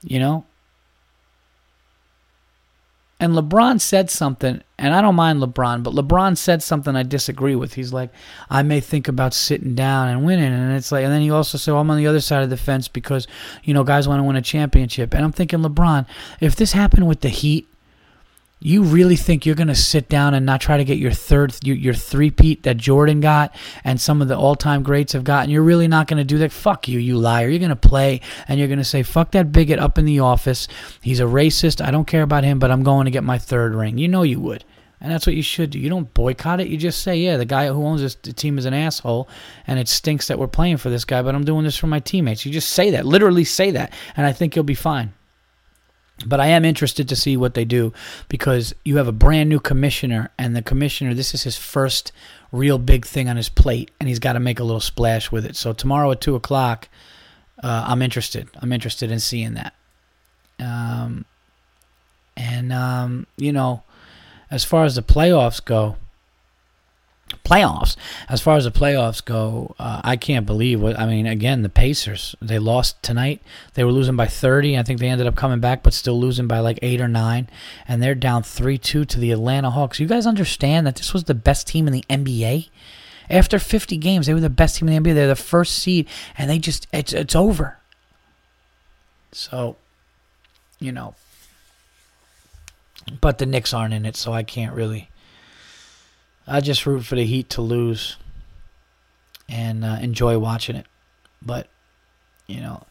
[0.00, 0.46] you know?
[3.22, 7.54] And LeBron said something, and I don't mind LeBron, but LeBron said something I disagree
[7.54, 7.74] with.
[7.74, 8.10] He's like,
[8.50, 10.52] I may think about sitting down and winning.
[10.52, 12.50] And it's like, and then he also said, well, I'm on the other side of
[12.50, 13.28] the fence because,
[13.62, 15.14] you know, guys want to win a championship.
[15.14, 16.04] And I'm thinking, LeBron,
[16.40, 17.71] if this happened with the Heat,
[18.64, 21.54] you really think you're going to sit down and not try to get your third,
[21.62, 25.50] your, your three-peat that Jordan got and some of the all-time greats have gotten?
[25.50, 26.52] You're really not going to do that?
[26.52, 27.48] Fuck you, you liar.
[27.48, 30.20] You're going to play and you're going to say, fuck that bigot up in the
[30.20, 30.68] office.
[31.00, 31.84] He's a racist.
[31.84, 33.98] I don't care about him, but I'm going to get my third ring.
[33.98, 34.64] You know you would.
[35.00, 35.80] And that's what you should do.
[35.80, 36.68] You don't boycott it.
[36.68, 39.28] You just say, yeah, the guy who owns this team is an asshole,
[39.66, 41.98] and it stinks that we're playing for this guy, but I'm doing this for my
[41.98, 42.46] teammates.
[42.46, 43.04] You just say that.
[43.04, 43.92] Literally say that.
[44.16, 45.12] And I think you'll be fine.
[46.22, 47.92] But I am interested to see what they do
[48.28, 52.12] because you have a brand new commissioner, and the commissioner, this is his first
[52.50, 55.44] real big thing on his plate, and he's got to make a little splash with
[55.46, 55.56] it.
[55.56, 56.88] So tomorrow at two o'clock,
[57.62, 58.48] uh, I'm interested.
[58.60, 59.74] I'm interested in seeing that.
[60.58, 61.24] Um,
[62.36, 63.82] and um, you know,
[64.50, 65.96] as far as the playoffs go,
[67.44, 67.96] playoffs.
[68.28, 71.26] As far as the playoffs go, uh, I can't believe what I mean.
[71.26, 73.42] Again, the Pacers they lost tonight.
[73.74, 74.78] They were losing by 30.
[74.78, 77.48] I think they ended up coming back, but still losing by like eight or nine.
[77.86, 80.00] And they're down three-two to the Atlanta Hawks.
[80.00, 82.68] You guys understand that this was the best team in the NBA.
[83.30, 85.14] After 50 games, they were the best team in the NBA.
[85.14, 87.78] They're the first seed, and they just it's it's over.
[89.32, 89.76] So,
[90.78, 91.14] you know,
[93.20, 95.08] but the Knicks aren't in it, so I can't really
[96.46, 98.16] I just root for the Heat to lose
[99.48, 100.86] and uh, enjoy watching it.
[101.40, 101.68] But,
[102.46, 102.84] you know,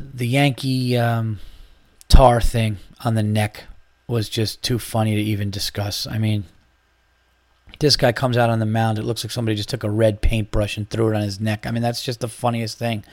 [0.00, 1.40] the Yankee um,
[2.08, 3.64] tar thing on the neck
[4.06, 6.06] was just too funny to even discuss.
[6.06, 6.44] I mean,
[7.78, 8.98] this guy comes out on the mound.
[8.98, 11.66] It looks like somebody just took a red paintbrush and threw it on his neck.
[11.66, 13.04] I mean, that's just the funniest thing.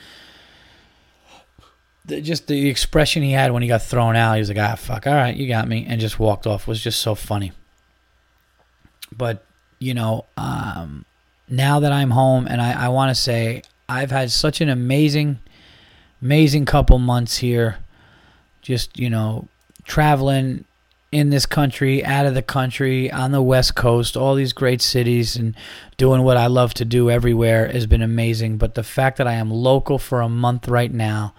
[2.06, 4.76] The, just the expression he had when he got thrown out, he was like, ah,
[4.76, 7.52] fuck, all right, you got me, and just walked off was just so funny.
[9.16, 9.44] But,
[9.78, 11.04] you know, um,
[11.48, 15.38] now that I'm home, and I, I want to say I've had such an amazing,
[16.20, 17.78] amazing couple months here.
[18.62, 19.48] Just, you know,
[19.84, 20.64] traveling
[21.12, 25.36] in this country, out of the country, on the West Coast, all these great cities,
[25.36, 25.54] and
[25.96, 28.58] doing what I love to do everywhere has been amazing.
[28.58, 31.32] But the fact that I am local for a month right now,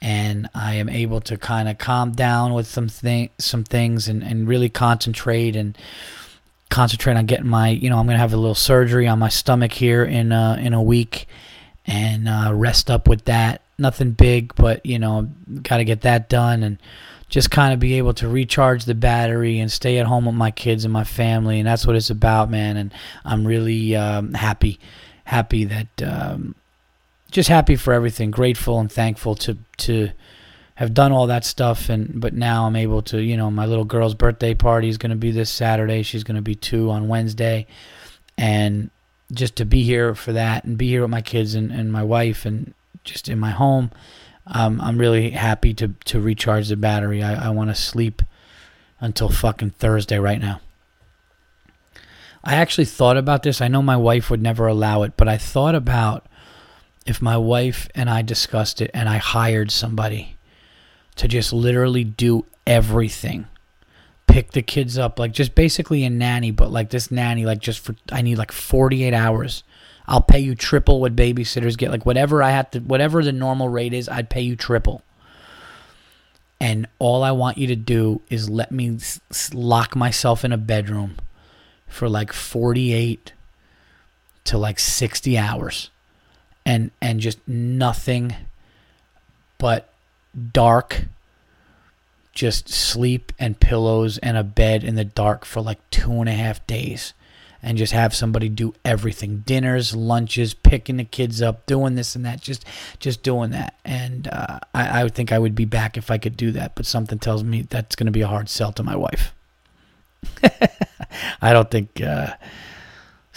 [0.00, 4.22] and I am able to kind of calm down with some thing, some things, and,
[4.22, 5.76] and really concentrate and
[6.70, 9.72] concentrate on getting my, you know, I'm gonna have a little surgery on my stomach
[9.72, 11.26] here in uh, in a week,
[11.86, 13.62] and uh, rest up with that.
[13.78, 15.28] Nothing big, but you know,
[15.62, 16.78] got to get that done and
[17.28, 20.50] just kind of be able to recharge the battery and stay at home with my
[20.50, 22.76] kids and my family, and that's what it's about, man.
[22.76, 22.92] And
[23.24, 24.80] I'm really um, happy,
[25.24, 26.54] happy that, um,
[27.30, 30.10] just happy for everything, grateful and thankful to to
[30.78, 33.84] have done all that stuff and but now I'm able to you know my little
[33.84, 36.04] girl's birthday party is going to be this Saturday.
[36.04, 37.66] She's going to be 2 on Wednesday.
[38.36, 38.92] And
[39.32, 42.04] just to be here for that and be here with my kids and, and my
[42.04, 43.90] wife and just in my home
[44.46, 47.24] um, I'm really happy to to recharge the battery.
[47.24, 48.22] I, I want to sleep
[49.00, 50.60] until fucking Thursday right now.
[52.44, 53.60] I actually thought about this.
[53.60, 56.28] I know my wife would never allow it but I thought about
[57.04, 60.36] if my wife and I discussed it and I hired somebody
[61.18, 63.46] to just literally do everything.
[64.26, 67.80] Pick the kids up, like just basically a nanny, but like this nanny, like just
[67.80, 69.62] for, I need like 48 hours.
[70.06, 71.90] I'll pay you triple what babysitters get.
[71.90, 75.02] Like whatever I have to, whatever the normal rate is, I'd pay you triple.
[76.60, 80.56] And all I want you to do is let me s- lock myself in a
[80.56, 81.16] bedroom
[81.86, 83.32] for like 48
[84.44, 85.90] to like 60 hours
[86.64, 88.34] and and just nothing
[89.58, 89.92] but
[90.52, 91.06] dark,
[92.32, 96.32] just sleep and pillows and a bed in the dark for like two and a
[96.32, 97.12] half days
[97.62, 99.42] and just have somebody do everything.
[99.44, 102.64] Dinners lunches picking the kids up doing this and that just
[103.00, 103.74] just doing that.
[103.84, 106.74] And uh, I, I would think i would be back if i could do that
[106.74, 109.34] but something tells me that's going to be a hard sell to my wife.
[111.42, 112.34] I don't think uh,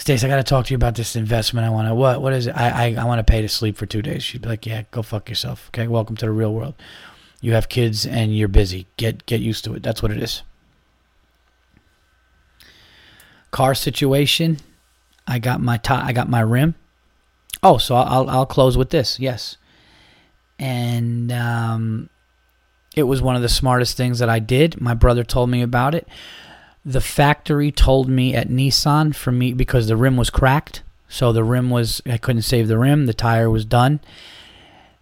[0.01, 1.63] Stace, I got to talk to you about this investment.
[1.63, 2.23] I want to what?
[2.23, 2.57] What is it?
[2.57, 4.23] I I, I want to pay to sleep for two days.
[4.23, 5.67] She'd be like, Yeah, go fuck yourself.
[5.67, 6.73] Okay, welcome to the real world.
[7.39, 8.87] You have kids and you're busy.
[8.97, 9.83] Get get used to it.
[9.83, 10.41] That's what it is.
[13.51, 14.57] Car situation.
[15.27, 16.73] I got my top, I got my rim.
[17.61, 19.19] Oh, so I'll I'll close with this.
[19.19, 19.57] Yes,
[20.57, 22.09] and um,
[22.95, 24.81] it was one of the smartest things that I did.
[24.81, 26.07] My brother told me about it
[26.85, 30.81] the factory told me at Nissan for me because the rim was cracked.
[31.07, 33.05] So the rim was I couldn't save the rim.
[33.05, 33.99] The tire was done.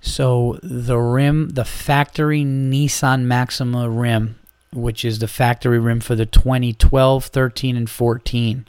[0.02, 4.40] So the rim, the factory Nissan Maxima rim,
[4.74, 8.66] which is the factory rim for the 2012, 13 and 14.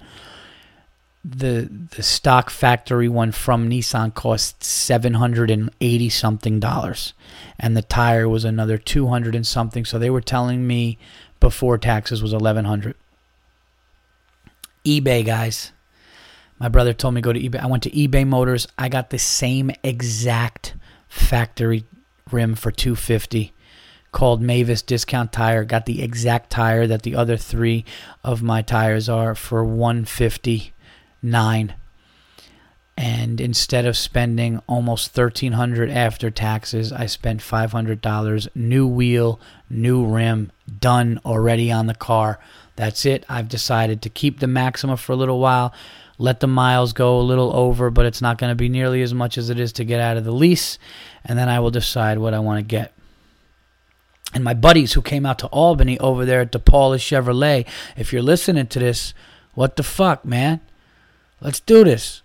[1.22, 7.12] The the stock factory one from Nissan cost 780 something dollars
[7.58, 9.84] and the tire was another 200 and something.
[9.84, 10.96] So they were telling me
[11.40, 12.94] before taxes was 1100
[14.84, 15.72] eBay guys.
[16.58, 17.60] My brother told me to go to eBay.
[17.60, 18.68] I went to eBay Motors.
[18.78, 20.74] I got the same exact
[21.08, 21.84] factory
[22.30, 23.52] rim for 250
[24.12, 25.64] called Mavis discount tire.
[25.64, 27.84] Got the exact tire that the other 3
[28.22, 31.74] of my tires are for 159
[32.96, 40.50] and instead of spending almost 1300 after taxes i spent $500 new wheel new rim
[40.78, 42.38] done already on the car.
[42.76, 43.24] That's it.
[43.28, 45.72] I've decided to keep the maxima for a little while
[46.18, 49.14] let the miles go a little over but it's not going to be nearly as
[49.14, 50.78] much as it is to get out of the lease
[51.24, 52.92] and then i will decide what i want to get.
[54.34, 58.22] And my buddies who came out to albany over there at DePaula chevrolet if you're
[58.22, 59.14] listening to this
[59.54, 60.60] what the fuck man?
[61.40, 62.22] Let's do this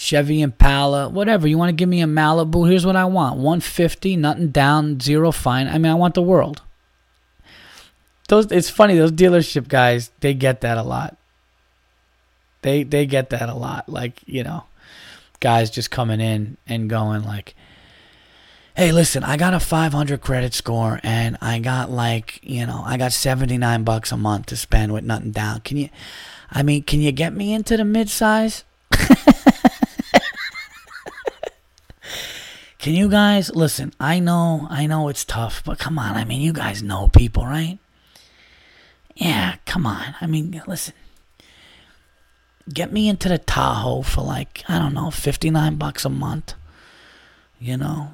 [0.00, 1.46] Chevy Impala, whatever.
[1.46, 2.66] You want to give me a Malibu?
[2.66, 5.68] Here's what I want 150, nothing down, zero fine.
[5.68, 6.62] I mean, I want the world.
[8.28, 11.18] Those it's funny, those dealership guys, they get that a lot.
[12.62, 13.90] They they get that a lot.
[13.90, 14.64] Like, you know,
[15.38, 17.54] guys just coming in and going like,
[18.74, 22.96] "Hey, listen, I got a 500 credit score and I got like, you know, I
[22.96, 25.60] got 79 bucks a month to spend with nothing down.
[25.60, 25.90] Can you
[26.50, 28.62] I mean, can you get me into the midsize?"
[32.80, 33.92] Can you guys listen?
[34.00, 36.16] I know, I know it's tough, but come on.
[36.16, 37.78] I mean, you guys know people, right?
[39.14, 40.14] Yeah, come on.
[40.18, 40.94] I mean, listen.
[42.72, 46.54] Get me into the Tahoe for like, I don't know, 59 bucks a month.
[47.58, 48.12] You know?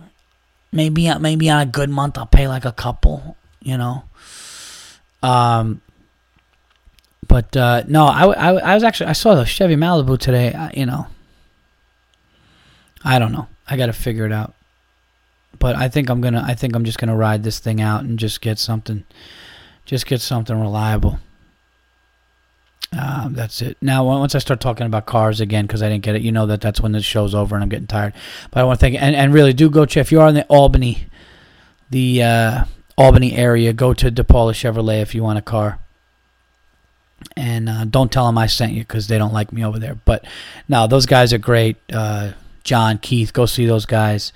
[0.72, 4.02] Maybe maybe on a good month I'll pay like a couple, you know.
[5.22, 5.80] Um
[7.26, 10.52] but uh, no, I, I, I was actually I saw the Chevy Malibu today.
[10.52, 11.06] Uh, you know,
[13.04, 13.46] I don't know.
[13.68, 14.55] I got to figure it out.
[15.58, 16.44] But I think I'm gonna.
[16.46, 19.04] I think I'm just gonna ride this thing out and just get something,
[19.84, 21.18] just get something reliable.
[22.96, 23.76] Uh, that's it.
[23.80, 26.46] Now, once I start talking about cars again, because I didn't get it, you know
[26.46, 28.14] that that's when the show's over and I'm getting tired.
[28.50, 30.34] But I want to thank and, and really do go check if you are in
[30.34, 31.06] the Albany,
[31.90, 32.64] the uh,
[32.96, 33.72] Albany area.
[33.72, 35.78] Go to DePaula Chevrolet if you want a car.
[37.36, 39.96] And uh, don't tell them I sent you because they don't like me over there.
[40.04, 40.24] But
[40.68, 41.76] no, those guys are great.
[41.92, 44.32] Uh, John, Keith, go see those guys.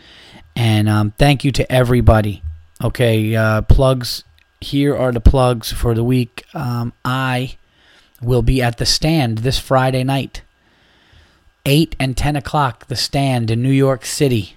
[0.56, 2.42] And um, thank you to everybody.
[2.82, 4.24] Okay, uh, plugs.
[4.60, 6.44] Here are the plugs for the week.
[6.54, 7.56] Um, I
[8.20, 10.42] will be at the stand this Friday night,
[11.64, 14.56] 8 and 10 o'clock, the stand in New York City.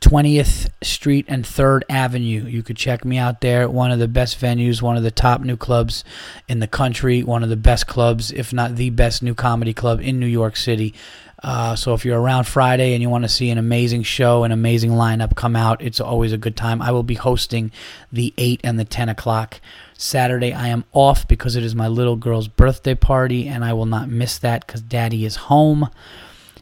[0.00, 2.46] 20th Street and 3rd Avenue.
[2.46, 3.68] You could check me out there.
[3.68, 6.04] One of the best venues, one of the top new clubs
[6.48, 10.00] in the country, one of the best clubs, if not the best new comedy club
[10.00, 10.94] in New York City.
[11.42, 14.52] Uh, so if you're around Friday and you want to see an amazing show, an
[14.52, 16.82] amazing lineup come out, it's always a good time.
[16.82, 17.72] I will be hosting
[18.12, 19.60] the 8 and the 10 o'clock.
[19.96, 23.86] Saturday, I am off because it is my little girl's birthday party, and I will
[23.86, 25.88] not miss that because daddy is home.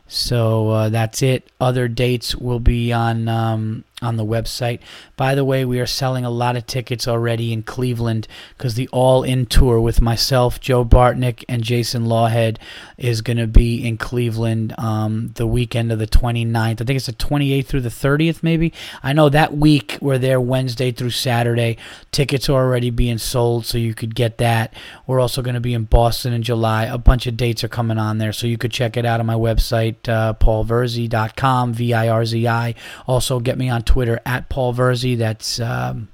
[0.06, 1.50] So uh, that's it.
[1.60, 4.78] Other dates will be on um, on the website.
[5.16, 8.88] By the way, we are selling a lot of tickets already in Cleveland because the
[8.88, 12.58] All In tour with myself, Joe Bartnick, and Jason Lawhead
[12.96, 16.56] is going to be in Cleveland um, the weekend of the 29th.
[16.56, 18.72] I think it's the 28th through the 30th, maybe.
[19.02, 21.76] I know that week we're there Wednesday through Saturday.
[22.12, 24.74] Tickets are already being sold, so you could get that.
[25.06, 26.84] We're also going to be in Boston in July.
[26.84, 29.26] A bunch of dates are coming on there, so you could check it out on
[29.26, 32.74] my website, uh, paulvirzi.com, V I R Z I.
[33.06, 35.16] Also, get me on Twitter at Paul Virzi.
[35.16, 36.08] That's um,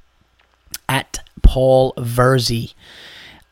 [0.89, 2.75] at Paul Virzi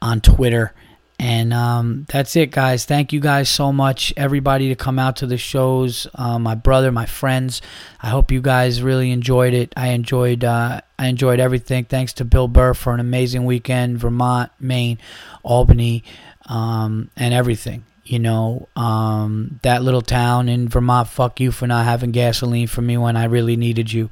[0.00, 0.72] on Twitter.
[1.18, 2.84] And um, that's it, guys.
[2.84, 6.08] Thank you guys so much, everybody, to come out to the shows.
[6.14, 7.62] Uh, my brother, my friends.
[8.02, 9.72] I hope you guys really enjoyed it.
[9.76, 10.42] I enjoyed.
[10.42, 11.84] Uh, I enjoyed everything.
[11.84, 13.98] Thanks to Bill Burr for an amazing weekend.
[13.98, 14.98] Vermont, Maine,
[15.44, 16.02] Albany,
[16.46, 17.84] um, and everything.
[18.04, 22.82] You know, um, that little town in Vermont, fuck you for not having gasoline for
[22.82, 24.10] me when I really needed you.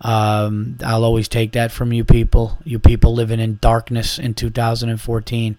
[0.00, 5.58] Um, I'll always take that from you people, you people living in darkness in 2014.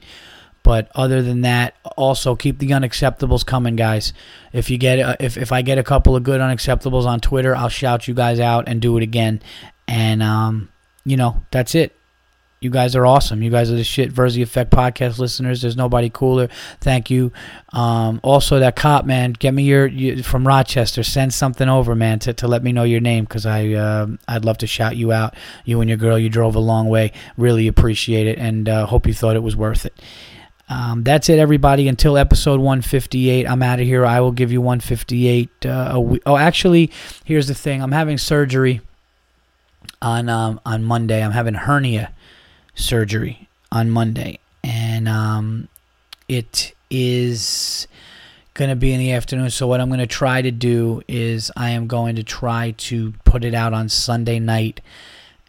[0.64, 4.14] But other than that, also keep the unacceptables coming, guys.
[4.54, 7.54] If you get uh, if if I get a couple of good unacceptables on Twitter,
[7.54, 9.42] I'll shout you guys out and do it again.
[9.90, 10.70] And um,
[11.06, 11.94] you know, that's it.
[12.64, 13.44] You guys are awesome.
[13.44, 14.14] You guys are the shit.
[14.14, 15.62] Virzi Effect podcast listeners.
[15.62, 16.48] There's nobody cooler.
[16.80, 17.34] Thank you.
[17.74, 21.04] Um, also, that cop man, get me your, your, from Rochester.
[21.04, 24.46] Send something over, man, to, to let me know your name because I uh, I'd
[24.46, 25.36] love to shout you out.
[25.66, 27.12] You and your girl, you drove a long way.
[27.36, 30.00] Really appreciate it, and uh, hope you thought it was worth it.
[30.70, 31.90] Um, that's it, everybody.
[31.90, 34.06] Until episode 158, I'm out of here.
[34.06, 35.92] I will give you 158 uh.
[36.26, 36.92] Oh, actually,
[37.26, 37.82] here's the thing.
[37.82, 38.82] I'm having surgery
[40.02, 41.24] on um, on Monday.
[41.24, 42.14] I'm having hernia
[42.76, 45.68] surgery on Monday, and um,
[46.28, 47.88] it is
[48.54, 49.50] going to be in the afternoon.
[49.50, 53.14] So what I'm going to try to do is I am going to try to
[53.26, 54.82] put it out on Sunday night.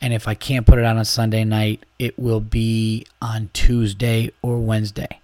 [0.00, 4.30] And if I can't put it out on Sunday night, it will be on Tuesday
[4.42, 5.20] or Wednesday.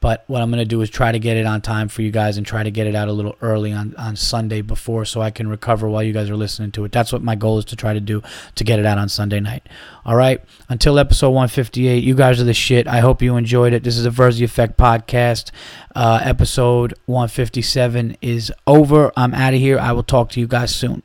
[0.00, 2.10] But what I'm going to do is try to get it on time for you
[2.10, 5.20] guys and try to get it out a little early on, on Sunday before so
[5.20, 6.92] I can recover while you guys are listening to it.
[6.92, 8.22] That's what my goal is to try to do
[8.54, 9.68] to get it out on Sunday night.
[10.04, 10.40] All right.
[10.68, 12.86] Until episode 158, you guys are the shit.
[12.86, 13.82] I hope you enjoyed it.
[13.82, 15.50] This is a Virzi Effect podcast.
[15.96, 19.12] Uh, episode 157 is over.
[19.16, 19.78] I'm out of here.
[19.78, 21.02] I will talk to you guys soon.